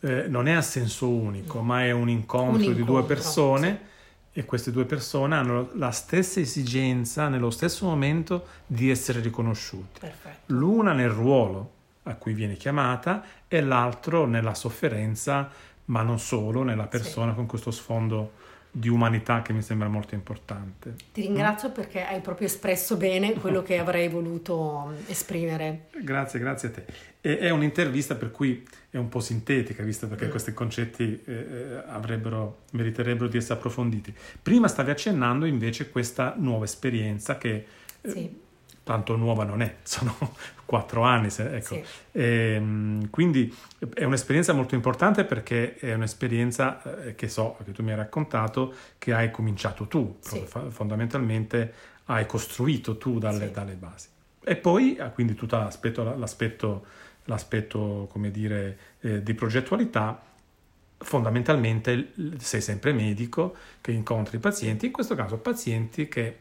eh, 0.00 0.28
non 0.28 0.46
è 0.46 0.52
a 0.52 0.62
senso 0.62 1.08
unico, 1.08 1.60
mm. 1.60 1.66
ma 1.66 1.84
è 1.84 1.90
un 1.90 2.08
incontro, 2.08 2.50
un 2.50 2.60
incontro 2.60 2.72
di 2.72 2.84
due 2.84 3.04
persone 3.04 3.90
e 4.32 4.44
queste 4.44 4.70
due 4.70 4.84
persone 4.84 5.36
hanno 5.36 5.70
la 5.74 5.90
stessa 5.90 6.40
esigenza 6.40 7.28
nello 7.28 7.50
stesso 7.50 7.84
momento 7.84 8.46
di 8.66 8.90
essere 8.90 9.20
riconosciuti. 9.20 10.00
Perfetto. 10.00 10.52
L'una 10.54 10.92
nel 10.92 11.10
ruolo 11.10 11.80
a 12.04 12.14
cui 12.14 12.32
viene 12.32 12.56
chiamata 12.56 13.24
e 13.46 13.60
l'altro 13.60 14.26
nella 14.26 14.54
sofferenza, 14.54 15.50
ma 15.92 16.02
non 16.02 16.18
solo, 16.18 16.62
nella 16.62 16.86
persona 16.86 17.30
sì. 17.30 17.36
con 17.36 17.46
questo 17.46 17.70
sfondo 17.70 18.40
di 18.74 18.88
umanità 18.88 19.42
che 19.42 19.52
mi 19.52 19.60
sembra 19.60 19.86
molto 19.88 20.14
importante. 20.14 20.94
Ti 21.12 21.20
ringrazio 21.20 21.68
mm? 21.68 21.72
perché 21.72 22.02
hai 22.06 22.20
proprio 22.20 22.46
espresso 22.46 22.96
bene 22.96 23.34
quello 23.34 23.62
che 23.62 23.76
avrei 23.78 24.08
voluto 24.08 24.94
esprimere. 25.06 25.88
Grazie, 26.02 26.40
grazie 26.40 26.68
a 26.68 26.70
te. 26.70 26.84
E, 27.20 27.38
è 27.38 27.50
un'intervista 27.50 28.14
per 28.14 28.30
cui 28.30 28.66
è 28.88 28.96
un 28.96 29.10
po' 29.10 29.20
sintetica, 29.20 29.82
visto 29.82 30.08
perché 30.08 30.26
mm. 30.26 30.30
questi 30.30 30.54
concetti 30.54 31.22
eh, 31.26 31.82
eh 31.86 32.50
meriterebbero 32.70 33.28
di 33.28 33.36
essere 33.36 33.58
approfonditi. 33.58 34.14
Prima 34.40 34.68
stavi 34.68 34.90
accennando 34.90 35.44
invece 35.44 35.90
questa 35.90 36.34
nuova 36.38 36.64
esperienza 36.64 37.36
che... 37.36 37.66
Eh, 38.00 38.10
sì 38.10 38.41
tanto 38.84 39.16
nuova 39.16 39.44
non 39.44 39.62
è, 39.62 39.76
sono 39.82 40.34
quattro 40.64 41.02
anni. 41.02 41.30
Se, 41.30 41.56
ecco. 41.56 41.74
sì. 41.74 41.82
e, 42.12 42.54
ehm, 42.54 43.10
quindi 43.10 43.54
è 43.94 44.04
un'esperienza 44.04 44.52
molto 44.52 44.74
importante 44.74 45.24
perché 45.24 45.76
è 45.76 45.94
un'esperienza 45.94 47.04
eh, 47.04 47.14
che 47.14 47.28
so, 47.28 47.56
che 47.64 47.72
tu 47.72 47.82
mi 47.82 47.90
hai 47.90 47.96
raccontato, 47.96 48.74
che 48.98 49.12
hai 49.12 49.30
cominciato 49.30 49.86
tu, 49.86 50.16
sì. 50.20 50.44
fondamentalmente 50.68 51.90
hai 52.06 52.26
costruito 52.26 52.98
tu 52.98 53.18
dalle, 53.18 53.46
sì. 53.46 53.52
dalle 53.52 53.74
basi. 53.74 54.08
E 54.44 54.56
poi, 54.56 54.96
ah, 54.98 55.10
quindi 55.10 55.34
tutto 55.34 55.56
l'aspetto, 55.56 56.02
l'aspetto, 56.16 56.84
l'aspetto 57.24 58.08
come 58.10 58.30
dire, 58.30 58.78
eh, 59.00 59.22
di 59.22 59.34
progettualità, 59.34 60.20
fondamentalmente 60.98 62.12
sei 62.38 62.60
sempre 62.60 62.92
medico 62.92 63.56
che 63.80 63.92
incontri 63.92 64.36
i 64.36 64.40
pazienti, 64.40 64.86
in 64.86 64.92
questo 64.92 65.14
caso 65.14 65.38
pazienti 65.38 66.08
che 66.08 66.38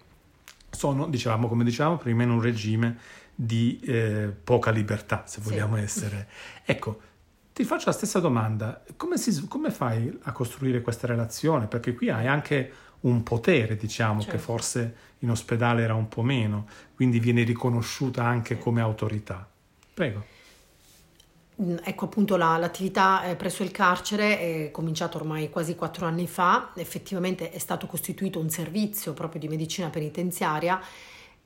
sono, 0.72 1.08
diciamo, 1.08 1.48
come 1.48 1.64
dicevamo 1.64 1.98
prima, 1.98 2.24
in 2.24 2.32
un 2.32 2.42
regime 2.42 2.98
di 3.36 3.80
eh, 3.84 4.34
poca 4.44 4.72
libertà, 4.72 5.24
se 5.26 5.42
vogliamo 5.42 5.76
sì. 5.76 5.82
essere. 5.82 6.28
Ecco, 6.66 7.02
ti 7.54 7.64
faccio 7.64 7.86
la 7.88 7.92
stessa 7.92 8.20
domanda, 8.20 8.84
come, 8.96 9.18
si, 9.18 9.48
come, 9.48 9.72
fai 9.72 10.18
a 10.24 10.32
costruire 10.32 10.82
questa 10.82 11.08
relazione? 11.08 11.68
Perché 11.68 11.94
qui 11.94 12.10
hai 12.10 12.28
anche 12.28 12.72
un 13.02 13.24
potere, 13.24 13.76
diciamo, 13.76 14.22
certo. 14.22 14.36
che 14.36 14.42
forse 14.42 14.96
in 15.20 15.30
ospedale 15.30 15.82
era 15.82 15.94
un 15.94 16.08
po' 16.08 16.22
meno, 16.22 16.68
quindi 16.96 17.20
viene 17.20 17.44
riconosciuta 17.44 18.24
anche 18.24 18.58
come 18.58 18.82
autorità. 18.82 19.48
Prego. 19.94 20.26
Ecco 21.56 22.06
appunto 22.06 22.38
la, 22.38 22.58
l'attività 22.58 23.24
eh, 23.24 23.36
presso 23.36 23.62
il 23.62 23.70
carcere 23.70 24.40
è 24.40 24.72
cominciata 24.72 25.18
ormai 25.18 25.50
quasi 25.50 25.76
quattro 25.76 26.08
anni 26.08 26.26
fa, 26.26 26.72
effettivamente 26.76 27.52
è 27.52 27.60
stato 27.60 27.86
costituito 27.86 28.40
un 28.40 28.50
servizio 28.50 29.14
proprio 29.14 29.40
di 29.40 29.48
medicina 29.48 29.90
penitenziaria 29.90 30.82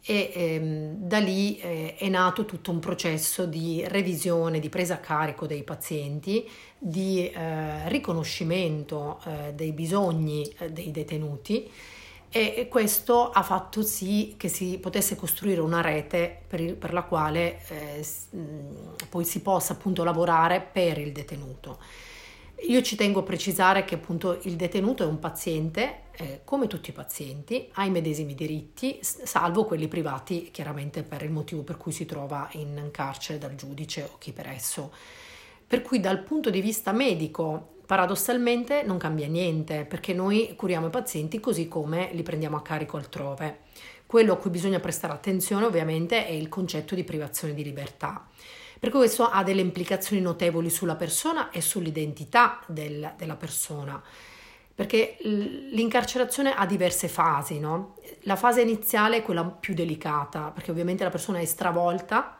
e 0.07 0.31
ehm, 0.33 0.95
da 1.07 1.17
lì 1.17 1.57
eh, 1.57 1.95
è 1.97 2.07
nato 2.07 2.45
tutto 2.45 2.69
un 2.71 2.79
processo 2.79 3.45
di 3.45 3.83
revisione, 3.87 4.59
di 4.59 4.69
presa 4.69 4.93
a 4.95 4.99
carico 4.99 5.47
dei 5.47 5.63
pazienti, 5.63 6.47
di 6.77 7.27
eh, 7.27 7.89
riconoscimento 7.89 9.19
eh, 9.25 9.53
dei 9.53 9.73
bisogni 9.73 10.47
eh, 10.59 10.71
dei 10.71 10.91
detenuti 10.91 11.69
e 12.37 12.67
questo 12.67 13.29
ha 13.29 13.41
fatto 13.43 13.81
sì 13.81 14.33
che 14.35 14.49
si 14.49 14.77
potesse 14.77 15.15
costruire 15.15 15.61
una 15.61 15.79
rete 15.79 16.41
per, 16.45 16.59
il, 16.59 16.75
per 16.75 16.91
la 16.91 17.03
quale 17.03 17.61
eh, 17.69 18.05
poi 19.07 19.23
si 19.23 19.41
possa 19.41 19.71
appunto 19.71 20.03
lavorare 20.03 20.59
per 20.59 20.97
il 20.97 21.13
detenuto. 21.13 21.79
Io 22.67 22.81
ci 22.81 22.97
tengo 22.97 23.21
a 23.21 23.23
precisare 23.23 23.85
che 23.85 23.95
appunto 23.95 24.37
il 24.43 24.57
detenuto 24.57 25.03
è 25.03 25.05
un 25.05 25.17
paziente, 25.19 26.01
eh, 26.11 26.41
come 26.43 26.67
tutti 26.67 26.89
i 26.89 26.93
pazienti, 26.93 27.69
ha 27.75 27.85
i 27.85 27.89
medesimi 27.89 28.35
diritti, 28.35 28.99
salvo 29.01 29.63
quelli 29.63 29.87
privati 29.87 30.49
chiaramente 30.51 31.03
per 31.03 31.21
il 31.21 31.31
motivo 31.31 31.61
per 31.61 31.77
cui 31.77 31.93
si 31.93 32.05
trova 32.05 32.49
in 32.51 32.89
carcere 32.91 33.39
dal 33.39 33.55
giudice 33.55 34.09
o 34.11 34.17
chi 34.17 34.33
per 34.33 34.47
esso. 34.47 34.91
Per 35.65 35.81
cui 35.81 36.01
dal 36.01 36.19
punto 36.19 36.49
di 36.49 36.59
vista 36.59 36.91
medico 36.91 37.74
paradossalmente 37.85 38.83
non 38.83 38.97
cambia 38.97 39.27
niente 39.27 39.85
perché 39.85 40.13
noi 40.13 40.53
curiamo 40.55 40.87
i 40.87 40.91
pazienti 40.91 41.39
così 41.39 41.67
come 41.67 42.09
li 42.13 42.23
prendiamo 42.23 42.57
a 42.57 42.61
carico 42.61 42.97
altrove. 42.97 43.59
Quello 44.05 44.33
a 44.33 44.37
cui 44.37 44.49
bisogna 44.49 44.79
prestare 44.79 45.13
attenzione 45.13 45.65
ovviamente 45.65 46.25
è 46.25 46.31
il 46.31 46.49
concetto 46.49 46.95
di 46.95 47.03
privazione 47.03 47.53
di 47.53 47.63
libertà. 47.63 48.27
Perché 48.79 48.97
questo 48.97 49.23
ha 49.23 49.43
delle 49.43 49.61
implicazioni 49.61 50.21
notevoli 50.21 50.69
sulla 50.69 50.95
persona 50.95 51.49
e 51.49 51.61
sull'identità 51.61 52.59
del, 52.67 53.13
della 53.17 53.35
persona. 53.35 54.01
Perché 54.75 55.17
l'incarcerazione 55.21 56.53
ha 56.53 56.65
diverse 56.65 57.07
fasi, 57.07 57.59
no? 57.59 57.95
La 58.23 58.35
fase 58.35 58.61
iniziale 58.61 59.17
è 59.17 59.21
quella 59.23 59.45
più 59.45 59.73
delicata, 59.73 60.51
perché 60.51 60.71
ovviamente 60.71 61.03
la 61.03 61.09
persona 61.09 61.39
è 61.39 61.45
stravolta, 61.45 62.37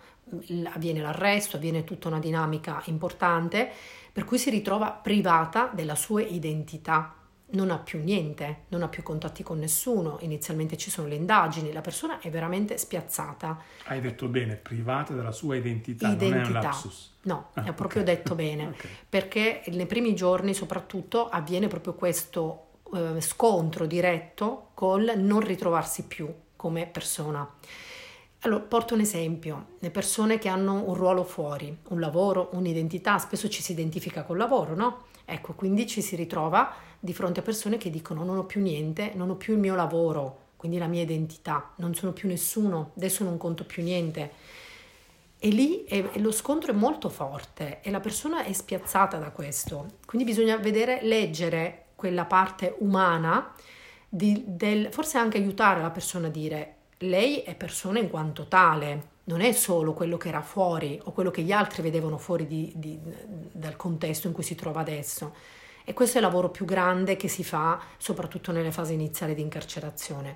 avviene 0.72 1.01
l'arresto, 1.01 1.58
avviene 1.58 1.84
tutta 1.84 2.08
una 2.08 2.20
dinamica 2.20 2.82
importante, 2.86 3.70
per 4.12 4.24
cui 4.24 4.38
si 4.38 4.50
ritrova 4.50 4.91
privata 4.91 5.70
della 5.74 5.96
sua 5.96 6.22
identità 6.22 7.15
non 7.48 7.70
ha 7.70 7.77
più 7.77 8.01
niente, 8.03 8.63
non 8.70 8.82
ha 8.82 8.88
più 8.88 9.03
contatti 9.03 9.44
con 9.44 9.60
nessuno, 9.60 10.17
inizialmente 10.22 10.77
ci 10.77 10.89
sono 10.89 11.08
le 11.08 11.15
indagini, 11.15 11.72
la 11.72 11.82
persona 11.82 12.20
è 12.20 12.29
veramente 12.29 12.77
spiazzata. 12.77 13.62
Hai 13.86 14.01
detto 14.01 14.27
bene, 14.27 14.55
privata 14.55 15.13
della 15.13 15.32
sua 15.32 15.55
identità, 15.55 16.08
identità. 16.08 16.36
non 16.36 16.44
è 16.44 16.48
un 16.48 16.53
lapsus. 16.53 17.13
No, 17.24 17.50
ah, 17.53 17.65
ho 17.67 17.74
proprio 17.74 18.01
okay. 18.01 18.15
detto 18.15 18.36
bene, 18.36 18.67
okay. 18.74 18.89
perché 19.08 19.63
nei 19.67 19.86
primi 19.86 20.15
giorni 20.15 20.53
soprattutto 20.53 21.29
avviene 21.29 21.67
proprio 21.67 21.94
questo 21.94 22.67
eh, 22.94 23.22
scontro 23.22 23.86
diretto 23.86 24.70
col 24.74 25.13
non 25.15 25.39
ritrovarsi 25.39 26.05
più 26.05 26.34
come 26.55 26.88
persona. 26.88 27.48
Allora, 28.45 28.61
porto 28.61 28.93
un 28.93 28.99
esempio, 28.99 29.69
le 29.79 29.89
persone 29.89 30.37
che 30.37 30.49
hanno 30.49 30.83
un 30.87 30.93
ruolo 30.93 31.23
fuori, 31.23 31.75
un 31.89 31.99
lavoro, 31.99 32.49
un'identità, 32.53 33.17
spesso 33.17 33.49
ci 33.49 33.63
si 33.63 33.71
identifica 33.71 34.21
col 34.21 34.37
lavoro, 34.37 34.75
no? 34.75 35.05
Ecco, 35.25 35.53
quindi 35.53 35.87
ci 35.87 35.99
si 36.03 36.15
ritrova 36.15 36.71
di 36.99 37.11
fronte 37.11 37.39
a 37.39 37.43
persone 37.43 37.77
che 37.77 37.89
dicono 37.89 38.23
non 38.23 38.37
ho 38.37 38.43
più 38.43 38.61
niente, 38.61 39.13
non 39.15 39.31
ho 39.31 39.35
più 39.35 39.53
il 39.53 39.59
mio 39.59 39.73
lavoro, 39.73 40.49
quindi 40.57 40.77
la 40.77 40.85
mia 40.85 41.01
identità, 41.01 41.71
non 41.77 41.95
sono 41.95 42.13
più 42.13 42.29
nessuno, 42.29 42.91
adesso 42.95 43.23
non 43.23 43.37
conto 43.37 43.63
più 43.65 43.81
niente. 43.81 44.31
E 45.39 45.47
lì 45.49 45.83
è, 45.85 46.19
lo 46.19 46.31
scontro 46.31 46.71
è 46.71 46.75
molto 46.75 47.09
forte 47.09 47.79
e 47.81 47.89
la 47.89 47.99
persona 47.99 48.43
è 48.43 48.53
spiazzata 48.53 49.17
da 49.17 49.31
questo. 49.31 49.93
Quindi 50.05 50.23
bisogna 50.23 50.57
vedere, 50.57 50.99
leggere 51.01 51.85
quella 51.95 52.25
parte 52.25 52.75
umana, 52.77 53.55
di, 54.07 54.43
del, 54.45 54.89
forse 54.91 55.17
anche 55.17 55.37
aiutare 55.37 55.81
la 55.81 55.89
persona 55.89 56.27
a 56.27 56.29
dire 56.29 56.75
lei 56.99 57.41
è 57.41 57.55
persona 57.55 57.99
in 57.99 58.09
quanto 58.09 58.47
tale, 58.47 59.13
non 59.25 59.41
è 59.41 59.51
solo 59.51 59.93
quello 59.93 60.17
che 60.17 60.29
era 60.29 60.41
fuori 60.41 60.99
o 61.03 61.11
quello 61.11 61.31
che 61.31 61.41
gli 61.41 61.51
altri 61.51 61.81
vedevano 61.81 62.17
fuori 62.17 62.45
di, 62.47 62.71
di, 62.75 62.99
dal 63.51 63.75
contesto 63.75 64.27
in 64.27 64.33
cui 64.33 64.43
si 64.43 64.55
trova 64.55 64.81
adesso 64.81 65.33
e 65.83 65.93
questo 65.93 66.17
è 66.17 66.21
il 66.21 66.25
lavoro 66.25 66.49
più 66.49 66.65
grande 66.65 67.15
che 67.15 67.27
si 67.27 67.43
fa 67.43 67.79
soprattutto 67.97 68.51
nelle 68.51 68.71
fasi 68.71 68.93
iniziali 68.93 69.35
di 69.35 69.41
incarcerazione. 69.41 70.35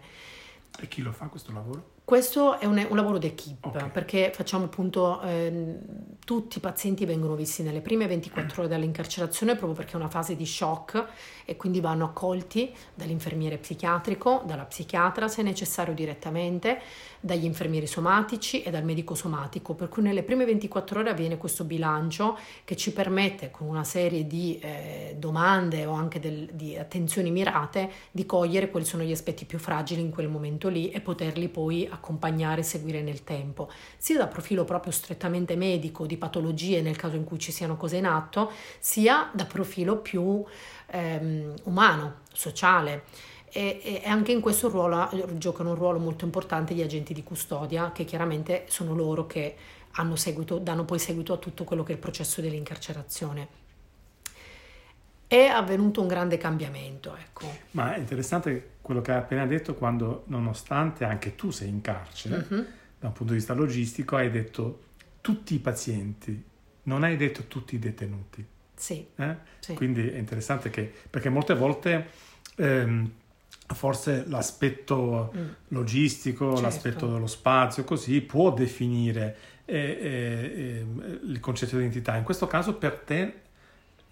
E 0.80 0.88
chi 0.88 1.02
lo 1.02 1.12
fa 1.12 1.26
questo 1.26 1.52
lavoro? 1.52 1.98
Questo 2.10 2.58
è 2.58 2.66
un, 2.66 2.84
un 2.90 2.96
lavoro 2.96 3.20
d'equipe 3.20 3.68
okay. 3.68 3.92
perché 3.92 4.32
facciamo 4.34 4.66
appunto 4.66 5.22
eh, 5.22 5.78
tutti 6.26 6.58
i 6.58 6.60
pazienti 6.60 7.06
vengono 7.06 7.36
visti 7.36 7.62
nelle 7.62 7.82
prime 7.82 8.08
24 8.08 8.62
ore 8.62 8.68
dall'incarcerazione 8.68 9.56
proprio 9.56 9.76
perché 9.76 9.94
è 9.94 9.96
una 9.96 10.10
fase 10.10 10.36
di 10.36 10.44
shock 10.44 11.06
e 11.46 11.56
quindi 11.56 11.80
vanno 11.82 12.06
accolti 12.06 12.74
dall'infermiere 12.96 13.58
psichiatrico, 13.58 14.42
dalla 14.46 14.66
psichiatra 14.66 15.28
se 15.28 15.44
necessario 15.44 15.94
direttamente, 15.94 16.82
dagli 17.20 17.46
infermieri 17.46 17.88
somatici 17.88 18.62
e 18.62 18.70
dal 18.70 18.84
medico 18.84 19.14
somatico, 19.16 19.74
per 19.74 19.90
cui 19.90 20.04
nelle 20.04 20.24
prime 20.24 20.46
24 20.46 21.00
ore 21.00 21.10
avviene 21.10 21.38
questo 21.38 21.64
bilancio 21.64 22.38
che 22.64 22.76
ci 22.76 22.94
permette 22.94 23.52
con 23.52 23.68
una 23.68 23.84
serie 23.84 24.26
di 24.26 24.60
eh, 24.60 25.16
domande 25.18 25.86
o 25.86 25.94
anche 25.94 26.20
del, 26.20 26.50
di 26.54 26.78
attenzioni 26.78 27.32
mirate 27.32 27.90
di 28.12 28.26
cogliere 28.26 28.70
quali 28.70 28.86
sono 28.86 29.04
gli 29.04 29.12
aspetti 29.12 29.46
più 29.46 29.58
fragili 29.58 30.02
in 30.02 30.12
quel 30.12 30.28
momento 30.28 30.70
lì 30.70 30.90
e 30.92 31.02
poterli 31.02 31.50
poi 31.50 31.88
accompagnare 32.00 32.62
e 32.62 32.64
seguire 32.64 33.02
nel 33.02 33.24
tempo, 33.24 33.70
sia 33.98 34.18
da 34.18 34.28
profilo 34.28 34.64
proprio 34.64 34.92
strettamente 34.92 35.56
medico, 35.56 36.06
di 36.06 36.18
patologie 36.18 36.82
nel 36.82 36.96
caso 36.96 37.16
in 37.16 37.24
cui 37.24 37.38
ci 37.38 37.52
siano 37.52 37.78
cose 37.78 37.98
in 37.98 38.06
atto, 38.06 38.52
sia 38.80 39.30
da 39.34 39.46
profilo 39.46 39.98
più 39.98 40.44
ehm, 40.88 41.54
umano, 41.64 42.22
sociale. 42.34 43.04
E, 43.52 43.82
e, 43.84 44.08
anche 44.08 44.32
in 44.32 44.42
questo 44.42 44.70
ruolo 44.70 45.10
giocano 45.34 45.70
un 45.70 45.76
ruolo 45.76 45.98
molto 45.98 46.24
importante 46.24 46.74
gli 46.74 46.82
agenti 46.82 47.14
di 47.14 47.24
custodia, 47.24 47.92
che 47.92 48.06
chiaramente 48.06 48.66
sono 48.68 48.94
loro 48.94 49.26
che 49.26 49.56
seguito, 50.14 50.60
danno 50.60 50.86
poi 50.86 51.00
seguito 51.00 51.34
a 51.34 51.38
tutto 51.38 51.64
quello 51.64 51.84
che 51.84 51.92
è 51.92 51.96
il 51.96 52.02
processo 52.02 52.42
dell'incarcerazione. 52.42 53.69
È 55.30 55.46
avvenuto 55.46 56.02
un 56.02 56.08
grande 56.08 56.38
cambiamento. 56.38 57.16
Ecco. 57.16 57.46
Ma 57.72 57.94
è 57.94 58.00
interessante 58.00 58.78
quello 58.82 59.00
che 59.00 59.12
hai 59.12 59.20
appena 59.20 59.46
detto 59.46 59.76
quando, 59.76 60.24
nonostante 60.30 61.06
anche 61.06 61.36
tu 61.36 61.52
sei 61.52 61.70
in 61.70 61.82
carcere, 61.82 62.38
uh-huh. 62.50 62.66
da 63.00 63.08
un 63.08 63.14
punto 63.14 63.34
di 63.34 63.38
vista 63.38 63.54
logistico, 63.54 64.16
hai 64.16 64.32
detto 64.32 64.86
tutti 65.22 65.54
i 65.54 65.60
pazienti, 65.60 66.44
non 66.84 67.04
hai 67.04 67.16
detto 67.16 67.44
tutti 67.44 67.76
i 67.76 67.80
detenuti. 67.80 68.44
Sì. 68.74 69.06
Eh? 69.16 69.36
sì. 69.60 69.76
Quindi 69.76 70.10
è 70.10 70.18
interessante 70.18 70.72
che, 70.72 70.92
perché 71.08 71.30
molte 71.30 71.54
volte 71.54 72.08
ehm, 72.56 73.12
forse 73.68 74.24
l'aspetto 74.26 75.32
mm. 75.38 75.48
logistico, 75.68 76.46
certo. 76.54 76.62
l'aspetto 76.62 77.08
dello 77.08 77.28
spazio, 77.28 77.84
così 77.84 78.22
può 78.22 78.52
definire 78.52 79.38
eh, 79.66 79.78
eh, 79.78 80.78
ehm, 80.80 81.20
il 81.28 81.40
concetto 81.40 81.76
di 81.76 81.84
identità. 81.84 82.16
In 82.16 82.24
questo 82.24 82.48
caso 82.48 82.74
per 82.74 82.96
te 83.06 83.34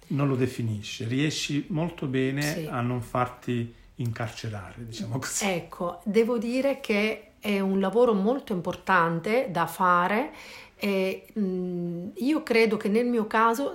non 0.08 0.28
lo 0.28 0.36
definisce, 0.36 1.06
riesci 1.06 1.66
molto 1.70 2.06
bene 2.08 2.42
sì. 2.42 2.66
a 2.70 2.82
non 2.82 3.02
farti 3.02 3.74
incarcerare, 3.96 4.86
diciamo 4.86 5.20
così. 5.20 5.46
Ecco, 5.46 6.02
devo 6.04 6.38
dire 6.38 6.80
che 6.80 7.32
è 7.40 7.60
un 7.60 7.80
lavoro 7.80 8.14
molto 8.14 8.54
importante 8.54 9.48
da 9.52 9.68
fare 9.68 10.32
e 10.76 11.28
mh, 11.34 11.42
mm, 11.42 12.08
io 12.18 12.44
credo 12.44 12.78
che 12.78 12.90
nel 12.90 13.06
mio 13.06 13.28
caso 13.28 13.74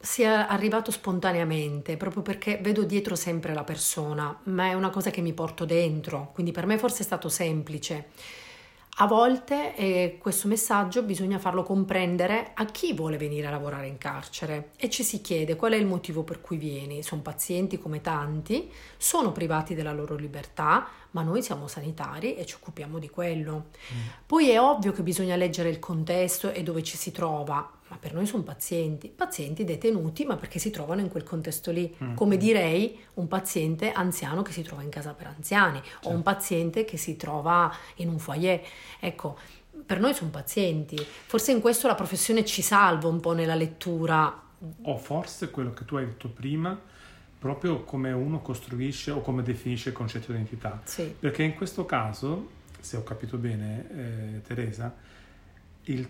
sia 0.00 0.46
arrivato 0.46 0.90
spontaneamente, 0.90 1.96
proprio 1.96 2.22
perché 2.22 2.58
vedo 2.62 2.84
dietro 2.84 3.16
sempre 3.16 3.52
la 3.52 3.64
persona, 3.64 4.38
ma 4.44 4.66
è 4.66 4.74
una 4.74 4.90
cosa 4.90 5.10
che 5.10 5.20
mi 5.20 5.32
porto 5.32 5.64
dentro, 5.64 6.30
quindi 6.32 6.52
per 6.52 6.66
me 6.66 6.78
forse 6.78 7.00
è 7.00 7.04
stato 7.04 7.28
semplice. 7.28 8.06
A 9.00 9.06
volte 9.06 9.76
eh, 9.76 10.18
questo 10.20 10.48
messaggio 10.48 11.04
bisogna 11.04 11.38
farlo 11.38 11.62
comprendere 11.62 12.50
a 12.54 12.64
chi 12.64 12.94
vuole 12.94 13.16
venire 13.16 13.46
a 13.46 13.50
lavorare 13.50 13.86
in 13.86 13.96
carcere 13.96 14.70
e 14.76 14.90
ci 14.90 15.04
si 15.04 15.20
chiede 15.20 15.54
qual 15.54 15.72
è 15.72 15.76
il 15.76 15.86
motivo 15.86 16.24
per 16.24 16.40
cui 16.40 16.56
vieni. 16.56 17.04
Sono 17.04 17.22
pazienti 17.22 17.78
come 17.78 18.00
tanti, 18.00 18.68
sono 18.96 19.30
privati 19.30 19.76
della 19.76 19.92
loro 19.92 20.16
libertà, 20.16 20.88
ma 21.12 21.22
noi 21.22 21.44
siamo 21.44 21.68
sanitari 21.68 22.34
e 22.34 22.44
ci 22.44 22.56
occupiamo 22.56 22.98
di 22.98 23.08
quello. 23.08 23.66
Mm. 23.94 23.98
Poi 24.26 24.50
è 24.50 24.60
ovvio 24.60 24.90
che 24.90 25.04
bisogna 25.04 25.36
leggere 25.36 25.68
il 25.68 25.78
contesto 25.78 26.50
e 26.50 26.64
dove 26.64 26.82
ci 26.82 26.96
si 26.96 27.12
trova, 27.12 27.70
ma 27.88 27.96
per 27.96 28.14
noi 28.14 28.26
sono 28.26 28.42
pazienti, 28.42 29.08
pazienti 29.08 29.64
detenuti, 29.64 30.24
ma 30.24 30.36
perché 30.36 30.58
si 30.58 30.70
trovano 30.70 31.00
in 31.00 31.08
quel 31.08 31.24
contesto 31.24 31.70
lì. 31.70 31.94
Mm. 32.02 32.14
Come 32.14 32.36
direi 32.36 32.98
un 33.14 33.28
paziente 33.28 33.92
anziano 33.92 34.42
che 34.42 34.52
si 34.52 34.62
trova 34.62 34.82
in 34.82 34.90
casa 34.90 35.12
per 35.12 35.26
anziani 35.26 35.80
certo. 35.82 36.08
o 36.08 36.12
un 36.12 36.22
paziente 36.22 36.84
che 36.84 36.96
si 36.96 37.16
trova 37.16 37.74
in 37.96 38.08
un 38.08 38.18
foyer. 38.18 38.60
Ecco, 39.00 39.38
per 39.84 40.00
noi 40.00 40.14
sono 40.14 40.30
pazienti. 40.30 40.96
Forse 40.98 41.52
in 41.52 41.60
questo 41.60 41.86
la 41.86 41.94
professione 41.94 42.44
ci 42.44 42.62
salva 42.62 43.08
un 43.08 43.20
po' 43.20 43.32
nella 43.32 43.54
lettura. 43.54 44.42
O 44.82 44.96
forse 44.98 45.50
quello 45.50 45.72
che 45.72 45.84
tu 45.84 45.96
hai 45.96 46.04
detto 46.04 46.28
prima, 46.28 46.78
proprio 47.38 47.84
come 47.84 48.12
uno 48.12 48.40
costruisce 48.40 49.10
o 49.10 49.20
come 49.20 49.42
definisce 49.42 49.90
il 49.90 49.94
concetto 49.94 50.32
di 50.32 50.38
identità. 50.38 50.80
Sì. 50.84 51.14
Perché 51.18 51.42
in 51.42 51.54
questo 51.54 51.86
caso, 51.86 52.50
se 52.80 52.96
ho 52.96 53.02
capito 53.02 53.36
bene, 53.36 53.86
eh, 53.90 54.42
Teresa, 54.42 54.94
il 55.84 56.06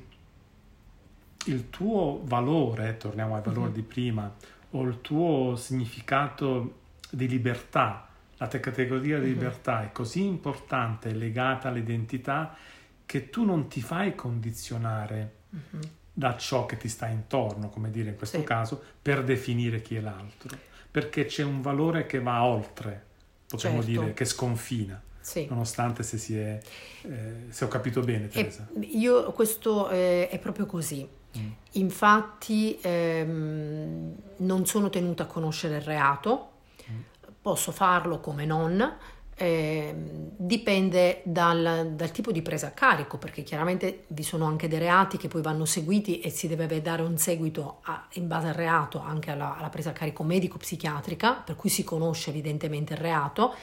il 1.48 1.70
tuo 1.70 2.20
valore, 2.24 2.96
torniamo 2.96 3.36
ai 3.36 3.42
valori 3.42 3.68
uh-huh. 3.68 3.74
di 3.74 3.82
prima, 3.82 4.34
o 4.70 4.82
il 4.82 5.00
tuo 5.00 5.56
significato 5.56 6.80
di 7.10 7.26
libertà 7.26 8.08
la 8.38 8.46
categoria 8.46 9.18
di 9.18 9.26
mm-hmm. 9.26 9.32
libertà 9.32 9.82
è 9.82 9.92
così 9.92 10.24
importante, 10.24 11.12
legata 11.12 11.68
all'identità, 11.68 12.56
che 13.04 13.30
tu 13.30 13.44
non 13.44 13.68
ti 13.68 13.80
fai 13.80 14.14
condizionare 14.14 15.32
mm-hmm. 15.54 15.82
da 16.12 16.36
ciò 16.36 16.64
che 16.64 16.76
ti 16.76 16.88
sta 16.88 17.08
intorno, 17.08 17.68
come 17.68 17.90
dire 17.90 18.10
in 18.10 18.16
questo 18.16 18.38
sì. 18.38 18.44
caso, 18.44 18.80
per 19.02 19.24
definire 19.24 19.82
chi 19.82 19.96
è 19.96 20.00
l'altro, 20.00 20.56
perché 20.90 21.24
c'è 21.24 21.42
un 21.42 21.60
valore 21.60 22.06
che 22.06 22.20
va 22.20 22.44
oltre, 22.44 23.06
potremmo 23.48 23.82
certo. 23.82 24.00
dire, 24.00 24.14
che 24.14 24.24
sconfina. 24.24 25.02
Sì. 25.20 25.46
nonostante 25.46 26.04
se, 26.04 26.16
si 26.16 26.38
è, 26.38 26.58
eh, 27.02 27.32
se 27.50 27.64
ho 27.66 27.68
capito 27.68 28.00
bene 28.00 28.28
Teresa. 28.28 28.66
E 28.72 28.80
io 28.80 29.30
questo 29.32 29.90
eh, 29.90 30.26
è 30.26 30.38
proprio 30.38 30.64
così. 30.64 31.06
Mm. 31.38 31.50
Infatti 31.72 32.78
ehm, 32.80 34.14
non 34.38 34.66
sono 34.66 34.90
tenuta 34.90 35.24
a 35.24 35.26
conoscere 35.26 35.76
il 35.76 35.82
reato, 35.82 36.50
mm. 36.90 36.96
posso 37.40 37.72
farlo 37.72 38.20
come 38.20 38.44
non, 38.44 38.96
eh, 39.40 39.94
dipende 40.36 41.20
dal, 41.24 41.92
dal, 41.94 42.10
tipo 42.10 42.32
di 42.32 42.42
presa 42.42 42.68
a 42.68 42.72
carico, 42.72 43.18
perché 43.18 43.42
chiaramente 43.42 44.04
vi 44.08 44.24
sono 44.24 44.46
anche 44.46 44.66
dei 44.66 44.80
reati 44.80 45.16
che 45.16 45.28
poi 45.28 45.42
vanno 45.42 45.64
seguiti 45.64 46.20
e 46.20 46.30
si 46.30 46.48
deve 46.48 46.82
dare 46.82 47.02
un 47.02 47.16
seguito 47.18 47.78
a, 47.82 48.06
in 48.14 48.26
base 48.26 48.48
al 48.48 48.54
reato 48.54 49.00
anche 49.00 49.30
alla, 49.30 49.56
alla 49.56 49.68
presa 49.68 49.90
a 49.90 49.92
carico 49.92 50.24
medico-psichiatrica, 50.24 51.34
per 51.34 51.54
cui 51.54 51.70
si 51.70 51.84
conosce 51.84 52.30
evidentemente 52.30 52.94
il 52.94 53.00
reato 53.00 53.54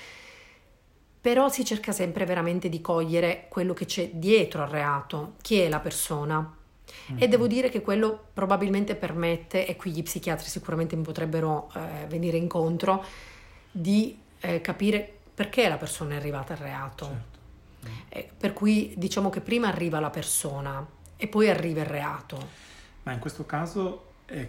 però 1.26 1.50
si 1.50 1.66
cerca 1.66 1.92
sempre 1.92 2.24
veramente 2.24 2.70
di 2.70 2.82
cogliere 2.82 3.48
quello 3.50 3.74
che 3.74 3.86
c'è 3.86 4.12
dietro 4.14 4.62
al 4.62 4.70
reato, 4.70 5.34
chi 5.42 5.58
è 5.58 5.68
la 5.70 5.80
persona. 5.80 6.56
Mm-hmm. 7.12 7.22
E 7.22 7.28
devo 7.28 7.48
dire 7.48 7.70
che 7.70 7.82
quello 7.82 8.28
probabilmente 8.34 8.96
permette, 8.96 9.66
e 9.66 9.76
qui 9.76 9.92
gli 9.92 10.04
psichiatri 10.04 10.48
sicuramente 10.48 10.96
mi 10.96 11.04
potrebbero 11.04 11.72
eh, 11.76 12.06
venire 12.08 12.38
incontro, 12.38 13.04
di 13.72 14.18
eh, 14.40 14.62
capire 14.62 15.12
perché 15.34 15.68
la 15.68 15.78
persona 15.78 16.14
è 16.14 16.18
arrivata 16.18 16.54
al 16.54 16.60
reato. 16.60 17.06
Certo. 17.06 17.40
Mm. 17.88 17.94
Eh, 18.10 18.30
per 18.38 18.54
cui 18.54 18.94
diciamo 18.98 19.30
che 19.30 19.42
prima 19.42 19.68
arriva 19.68 20.00
la 20.00 20.10
persona 20.10 20.86
e 21.18 21.28
poi 21.28 21.50
arriva 21.50 21.82
il 21.82 21.88
reato. 21.88 22.64
Ma 23.04 23.12
in 23.12 23.20
questo 23.20 23.46
caso 23.46 24.14
è, 24.26 24.48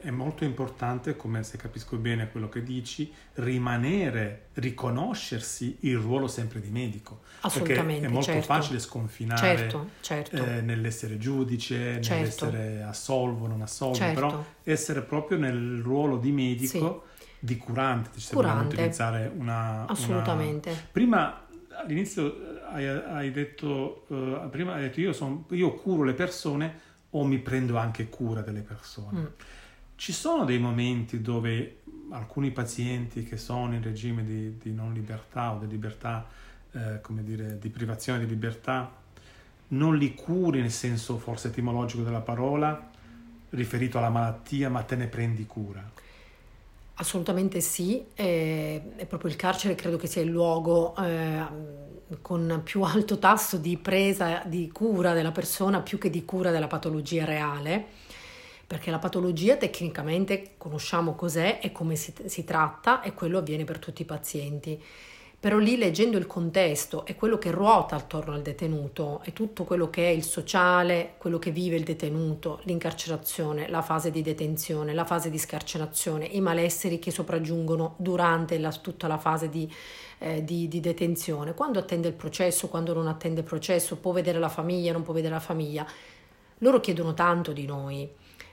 è, 0.00 0.10
molto 0.10 0.44
importante, 0.44 1.16
come 1.16 1.42
se 1.42 1.56
capisco 1.56 1.96
bene 1.96 2.30
quello 2.30 2.48
che 2.48 2.62
dici, 2.62 3.10
rimanere, 3.34 4.48
riconoscersi 4.54 5.78
il 5.80 5.96
ruolo 5.96 6.28
sempre 6.28 6.60
di 6.60 6.68
medico. 6.70 7.20
Assolutamente. 7.40 7.92
Perché 7.92 8.06
è 8.06 8.08
molto 8.08 8.30
certo. 8.30 8.46
facile 8.46 8.78
sconfinare 8.78 9.56
certo, 9.56 9.88
certo. 10.00 10.36
Eh, 10.36 10.60
nell'essere 10.60 11.16
giudice, 11.16 12.02
certo. 12.02 12.14
nell'essere 12.14 12.82
assolvo, 12.82 13.46
non 13.46 13.62
assolvo, 13.62 13.94
certo. 13.94 14.20
però 14.20 14.44
essere 14.64 15.00
proprio 15.00 15.38
nel 15.38 15.80
ruolo 15.80 16.18
di 16.18 16.30
medico, 16.30 17.06
sì. 17.16 17.24
di 17.38 17.56
curante, 17.56 18.20
se 18.20 18.34
curante. 18.34 18.56
vogliamo 18.56 18.74
utilizzare 18.74 19.32
una... 19.34 19.86
Assolutamente. 19.86 20.68
Una... 20.68 20.80
Prima 20.92 21.46
all'inizio 21.78 22.60
hai, 22.70 22.86
hai 22.86 23.30
detto, 23.30 24.04
uh, 24.08 24.48
prima 24.50 24.74
hai 24.74 24.82
detto 24.82 25.00
io, 25.00 25.12
son, 25.12 25.44
io 25.50 25.74
curo 25.74 26.02
le 26.02 26.14
persone 26.14 26.86
o 27.10 27.24
mi 27.24 27.38
prendo 27.38 27.76
anche 27.76 28.08
cura 28.08 28.40
delle 28.40 28.60
persone. 28.60 29.20
Mm. 29.20 29.26
Ci 29.96 30.12
sono 30.12 30.44
dei 30.44 30.58
momenti 30.58 31.20
dove 31.20 31.78
alcuni 32.10 32.50
pazienti 32.50 33.24
che 33.24 33.36
sono 33.36 33.74
in 33.74 33.82
regime 33.82 34.24
di, 34.24 34.56
di 34.58 34.72
non 34.72 34.92
libertà 34.92 35.52
o 35.52 35.58
di 35.58 35.66
libertà, 35.66 36.26
eh, 36.72 37.00
come 37.00 37.22
dire, 37.24 37.58
di 37.58 37.68
privazione 37.68 38.20
di 38.20 38.26
libertà, 38.26 38.90
non 39.68 39.96
li 39.96 40.14
curi 40.14 40.60
nel 40.60 40.70
senso 40.70 41.18
forse 41.18 41.48
etimologico 41.48 42.02
della 42.02 42.20
parola, 42.20 42.90
riferito 43.50 43.98
alla 43.98 44.10
malattia, 44.10 44.70
ma 44.70 44.82
te 44.82 44.96
ne 44.96 45.06
prendi 45.06 45.46
cura. 45.46 45.96
Assolutamente 46.94 47.60
sì, 47.60 48.04
è, 48.14 48.82
è 48.96 49.06
proprio 49.06 49.30
il 49.30 49.36
carcere 49.36 49.74
credo 49.74 49.96
che 49.96 50.06
sia 50.06 50.22
il 50.22 50.30
luogo 50.30 50.96
eh, 50.96 51.42
con 52.22 52.62
più 52.64 52.82
alto 52.82 53.18
tasso 53.18 53.56
di 53.56 53.76
presa 53.76 54.42
di 54.44 54.70
cura 54.72 55.12
della 55.12 55.32
persona 55.32 55.80
più 55.80 55.98
che 55.98 56.10
di 56.10 56.24
cura 56.24 56.50
della 56.50 56.66
patologia 56.66 57.24
reale, 57.24 57.86
perché 58.66 58.90
la 58.90 58.98
patologia 58.98 59.56
tecnicamente 59.56 60.54
conosciamo 60.56 61.14
cos'è 61.14 61.58
e 61.62 61.72
come 61.72 61.96
si, 61.96 62.12
si 62.26 62.44
tratta 62.44 63.02
e 63.02 63.14
quello 63.14 63.38
avviene 63.38 63.64
per 63.64 63.78
tutti 63.78 64.02
i 64.02 64.06
pazienti 64.06 64.82
però 65.40 65.58
lì 65.58 65.76
leggendo 65.76 66.18
il 66.18 66.26
contesto 66.26 67.06
e 67.06 67.14
quello 67.14 67.38
che 67.38 67.52
ruota 67.52 67.94
attorno 67.94 68.34
al 68.34 68.42
detenuto 68.42 69.20
e 69.22 69.32
tutto 69.32 69.62
quello 69.62 69.88
che 69.88 70.08
è 70.08 70.10
il 70.10 70.24
sociale, 70.24 71.14
quello 71.16 71.38
che 71.38 71.52
vive 71.52 71.76
il 71.76 71.84
detenuto, 71.84 72.58
l'incarcerazione, 72.64 73.68
la 73.68 73.80
fase 73.80 74.10
di 74.10 74.20
detenzione, 74.20 74.92
la 74.94 75.04
fase 75.04 75.30
di 75.30 75.38
scarcerazione, 75.38 76.24
i 76.24 76.40
malesseri 76.40 76.98
che 76.98 77.12
sopraggiungono 77.12 77.94
durante 77.98 78.58
la, 78.58 78.72
tutta 78.72 79.06
la 79.06 79.18
fase 79.18 79.48
di, 79.48 79.72
eh, 80.18 80.42
di, 80.42 80.66
di, 80.66 80.80
detenzione, 80.80 81.54
quando 81.54 81.78
attende 81.78 82.08
il 82.08 82.14
processo, 82.14 82.66
quando 82.66 82.92
non 82.92 83.06
attende 83.06 83.40
il 83.40 83.46
processo, 83.46 83.96
può 83.96 84.10
vedere 84.10 84.40
la 84.40 84.48
famiglia, 84.48 84.90
non 84.90 85.04
può 85.04 85.14
vedere 85.14 85.34
la 85.34 85.40
famiglia. 85.40 85.86
Loro 86.58 86.80
chiedono 86.80 87.14
tanto 87.14 87.52
di 87.52 87.64
noi 87.64 88.10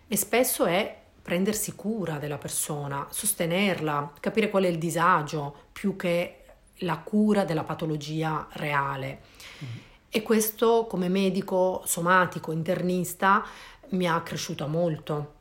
e 0.07 0.15
spesso 0.15 0.65
è 0.65 0.95
prendersi 1.19 1.73
cura 1.73 2.19
della 2.19 2.37
persona, 2.37 3.07
sostenerla, 3.09 4.13
capire 4.19 4.51
qual 4.51 4.65
è 4.65 4.67
il 4.67 4.77
disagio 4.77 5.55
più 5.71 5.95
che 5.95 6.41
la 6.79 6.97
cura 6.97 7.45
della 7.45 7.63
patologia 7.63 8.47
reale. 8.53 9.21
Mm. 9.63 9.67
E 10.09 10.21
questo 10.21 10.85
come 10.87 11.09
medico 11.09 11.83
somatico, 11.85 12.51
internista, 12.51 13.45
mi 13.89 14.07
ha 14.07 14.21
cresciuto 14.21 14.67
molto 14.67 15.33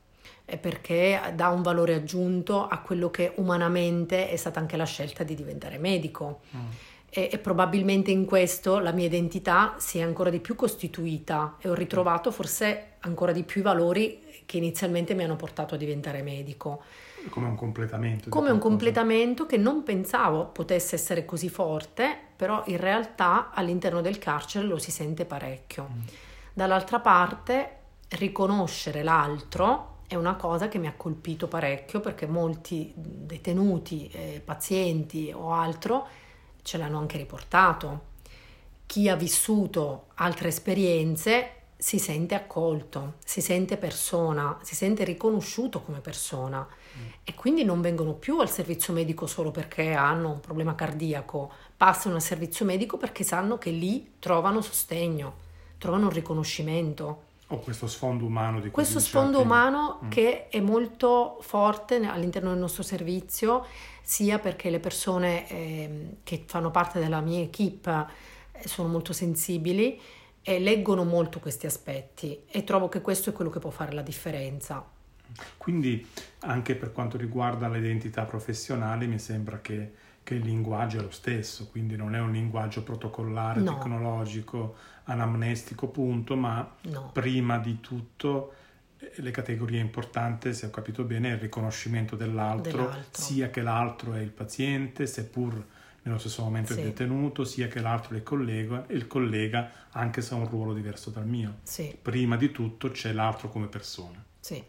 perché 0.60 1.32
dà 1.34 1.48
un 1.48 1.62
valore 1.62 1.94
aggiunto 1.94 2.66
a 2.66 2.78
quello 2.80 3.10
che 3.10 3.32
umanamente 3.36 4.28
è 4.28 4.36
stata 4.36 4.60
anche 4.60 4.76
la 4.76 4.84
scelta 4.84 5.24
di 5.24 5.34
diventare 5.34 5.78
medico. 5.78 6.40
Mm. 6.54 6.60
E, 7.08 7.28
e, 7.32 7.38
probabilmente 7.38 8.10
in 8.10 8.24
questo 8.24 8.78
la 8.80 8.92
mia 8.92 9.06
identità 9.06 9.76
si 9.78 9.98
è 9.98 10.02
ancora 10.02 10.30
di 10.30 10.40
più 10.40 10.54
costituita 10.54 11.56
e 11.60 11.68
ho 11.68 11.74
ritrovato 11.74 12.30
forse 12.30 12.94
ancora 13.00 13.32
di 13.32 13.44
più 13.44 13.60
i 13.60 13.64
valori 13.64 14.20
che 14.44 14.56
inizialmente 14.56 15.14
mi 15.14 15.22
hanno 15.22 15.36
portato 15.36 15.76
a 15.76 15.78
diventare 15.78 16.22
medico. 16.22 16.82
Come 17.30 17.46
un 17.48 17.56
completamento. 17.56 18.28
Come 18.28 18.50
un 18.50 18.58
completamento 18.58 19.46
che 19.46 19.56
non 19.56 19.82
pensavo 19.82 20.46
potesse 20.46 20.94
essere 20.94 21.24
così 21.24 21.48
forte, 21.48 22.16
però 22.36 22.62
in 22.66 22.78
realtà 22.78 23.50
all'interno 23.52 24.00
del 24.00 24.18
carcere 24.18 24.66
lo 24.66 24.78
si 24.78 24.90
sente 24.90 25.24
parecchio. 25.24 25.88
Mm. 25.90 26.00
Dall'altra 26.52 27.00
parte, 27.00 27.78
riconoscere 28.10 29.02
l'altro 29.02 29.92
è 30.06 30.14
una 30.14 30.34
cosa 30.34 30.68
che 30.68 30.78
mi 30.78 30.86
ha 30.86 30.94
colpito 30.96 31.48
parecchio 31.48 32.00
perché 32.00 32.26
molti 32.26 32.92
detenuti, 32.94 34.08
eh, 34.08 34.42
pazienti 34.44 35.32
o 35.34 35.52
altro 35.52 36.06
ce 36.62 36.78
l'hanno 36.78 36.98
anche 36.98 37.16
riportato. 37.16 38.12
Chi 38.86 39.08
ha 39.08 39.16
vissuto 39.16 40.06
altre 40.14 40.48
esperienze 40.48 41.50
si 41.76 41.98
sente 41.98 42.34
accolto, 42.34 43.14
si 43.24 43.40
sente 43.40 43.76
persona, 43.76 44.58
si 44.62 44.74
sente 44.74 45.04
riconosciuto 45.04 45.82
come 45.82 46.00
persona. 46.00 46.66
E 47.24 47.34
quindi 47.34 47.64
non 47.64 47.80
vengono 47.80 48.12
più 48.12 48.38
al 48.40 48.50
servizio 48.50 48.92
medico 48.92 49.26
solo 49.26 49.50
perché 49.50 49.92
hanno 49.92 50.30
un 50.32 50.40
problema 50.40 50.74
cardiaco, 50.74 51.50
passano 51.76 52.16
al 52.16 52.22
servizio 52.22 52.64
medico 52.64 52.96
perché 52.96 53.24
sanno 53.24 53.58
che 53.58 53.70
lì 53.70 54.14
trovano 54.18 54.60
sostegno, 54.60 55.34
trovano 55.78 56.06
un 56.06 56.12
riconoscimento. 56.12 57.22
O 57.48 57.58
questo 57.58 57.86
sfondo 57.86 58.24
umano 58.24 58.60
di 58.60 58.70
Questo 58.70 59.00
sfondo 59.00 59.40
umano 59.40 60.00
mm. 60.04 60.08
che 60.08 60.48
è 60.48 60.60
molto 60.60 61.38
forte 61.40 61.96
all'interno 61.96 62.50
del 62.50 62.58
nostro 62.58 62.82
servizio, 62.82 63.66
sia 64.02 64.38
perché 64.38 64.70
le 64.70 64.80
persone 64.80 65.48
eh, 65.48 66.06
che 66.22 66.44
fanno 66.46 66.70
parte 66.70 67.00
della 67.00 67.20
mia 67.20 67.42
equip 67.42 67.86
eh, 68.52 68.68
sono 68.68 68.88
molto 68.88 69.12
sensibili, 69.12 70.00
e 70.46 70.58
leggono 70.58 71.04
molto 71.04 71.40
questi 71.40 71.64
aspetti 71.64 72.42
e 72.46 72.64
trovo 72.64 72.90
che 72.90 73.00
questo 73.00 73.30
è 73.30 73.32
quello 73.32 73.48
che 73.48 73.60
può 73.60 73.70
fare 73.70 73.92
la 73.92 74.02
differenza. 74.02 74.84
Quindi 75.56 76.06
anche 76.40 76.74
per 76.74 76.92
quanto 76.92 77.16
riguarda 77.16 77.68
l'identità 77.68 78.24
professionale 78.24 79.06
mi 79.06 79.18
sembra 79.18 79.60
che, 79.60 79.92
che 80.22 80.34
il 80.34 80.44
linguaggio 80.44 80.98
è 80.98 81.02
lo 81.02 81.10
stesso, 81.10 81.68
quindi 81.68 81.96
non 81.96 82.14
è 82.14 82.20
un 82.20 82.32
linguaggio 82.32 82.82
protocollare, 82.82 83.60
no. 83.60 83.74
tecnologico, 83.74 84.76
anamnestico, 85.04 85.88
punto, 85.88 86.36
ma 86.36 86.74
no. 86.82 87.10
prima 87.12 87.58
di 87.58 87.80
tutto 87.80 88.54
eh, 88.98 89.12
le 89.16 89.30
categorie 89.30 89.80
importanti, 89.80 90.54
se 90.54 90.66
ho 90.66 90.70
capito 90.70 91.04
bene, 91.04 91.30
è 91.30 91.32
il 91.34 91.40
riconoscimento 91.40 92.16
dell'altro, 92.16 92.70
dell'altro, 92.70 93.22
sia 93.22 93.50
che 93.50 93.62
l'altro 93.62 94.14
è 94.14 94.20
il 94.20 94.30
paziente, 94.30 95.06
seppur 95.06 95.64
nello 96.02 96.18
stesso 96.18 96.42
momento 96.42 96.74
sì. 96.74 96.80
il 96.80 96.86
detenuto, 96.86 97.44
sia 97.44 97.66
che 97.66 97.80
l'altro 97.80 98.14
è 98.14 98.18
il 98.18 98.22
collega, 98.22 98.86
e 98.86 98.94
il 98.94 99.06
collega 99.06 99.70
anche 99.90 100.20
se 100.20 100.34
ha 100.34 100.36
un 100.36 100.48
ruolo 100.48 100.74
diverso 100.74 101.10
dal 101.10 101.26
mio. 101.26 101.58
Sì. 101.62 101.96
Prima 102.00 102.36
di 102.36 102.50
tutto 102.50 102.90
c'è 102.90 103.12
l'altro 103.12 103.48
come 103.48 103.66
persona. 103.66 104.22
Sì. 104.38 104.62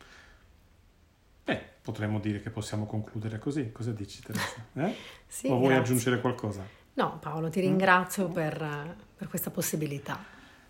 Beh, 1.46 1.62
potremmo 1.82 2.20
dire 2.20 2.42
che 2.42 2.50
possiamo 2.50 2.86
concludere 2.86 3.40
così. 3.40 3.72
Cosa 3.72 3.92
dici 3.92 4.22
Teresa? 4.22 4.66
Eh? 4.76 4.96
sì, 5.28 5.48
o 5.48 5.58
vuoi 5.58 5.74
grazie. 5.74 5.84
aggiungere 5.84 6.20
qualcosa? 6.20 6.66
No, 6.96 7.20
Paolo, 7.22 7.50
ti 7.50 7.62
ringrazio 7.62 8.28
mm? 8.28 8.32
per, 8.34 8.96
per, 9.16 9.28
questa 9.30 9.52
possibilità. 9.52 10.22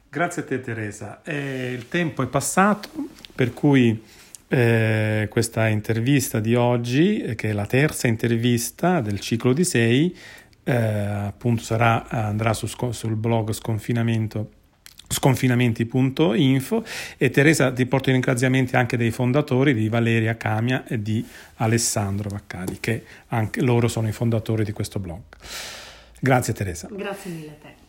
Grazie 0.10 0.42
a 0.44 0.46
te 0.46 0.60
Teresa. 0.60 1.22
Eh, 1.24 1.72
il 1.72 1.88
tempo 1.88 2.22
è 2.22 2.28
passato, 2.28 2.90
per 3.34 3.54
cui... 3.54 4.04
eh, 4.48 5.28
questa 5.30 5.68
intervista 5.68 6.40
di 6.40 6.56
oggi, 6.56 7.22
eh, 7.22 7.36
che 7.36 7.50
è 7.50 7.54
la 7.54 7.66
terza 7.66 8.08
intervista 8.08 9.02
del 9.02 9.20
ciclo 9.20 9.54
di 9.54 9.64
sei, 9.64 10.16
eh, 10.64 10.74
appunto 10.74 11.64
sarà, 11.64 12.08
andrà 12.10 12.54
su, 12.54 12.68
sul 12.68 13.16
blog 13.16 13.52
sconfinamento 13.52 14.50
sconfinamenti.info 15.08 16.84
e 17.18 17.30
Teresa 17.30 17.72
ti 17.72 17.86
porto 17.86 18.10
i 18.10 18.14
ringraziamenti 18.14 18.76
anche 18.76 18.98
dei 18.98 19.12
fondatori 19.12 19.74
di 19.74 19.90
Valeria 19.90 20.36
Camia 20.36 20.86
e 20.86 21.02
di 21.02 21.26
Alessandro 21.56 22.30
Vaccari 22.30 22.80
che 22.80 23.04
anche 23.28 23.62
loro 23.62 23.88
sono 23.88 24.08
i 24.08 24.12
fondatori 24.12 24.64
di 24.64 24.72
questo 24.72 25.00
blog. 25.00 25.22
Grazie 26.20 26.54
Teresa. 26.54 26.88
Grazie 26.92 27.32
mille 27.32 27.50
a 27.50 27.56
te. 27.62 27.85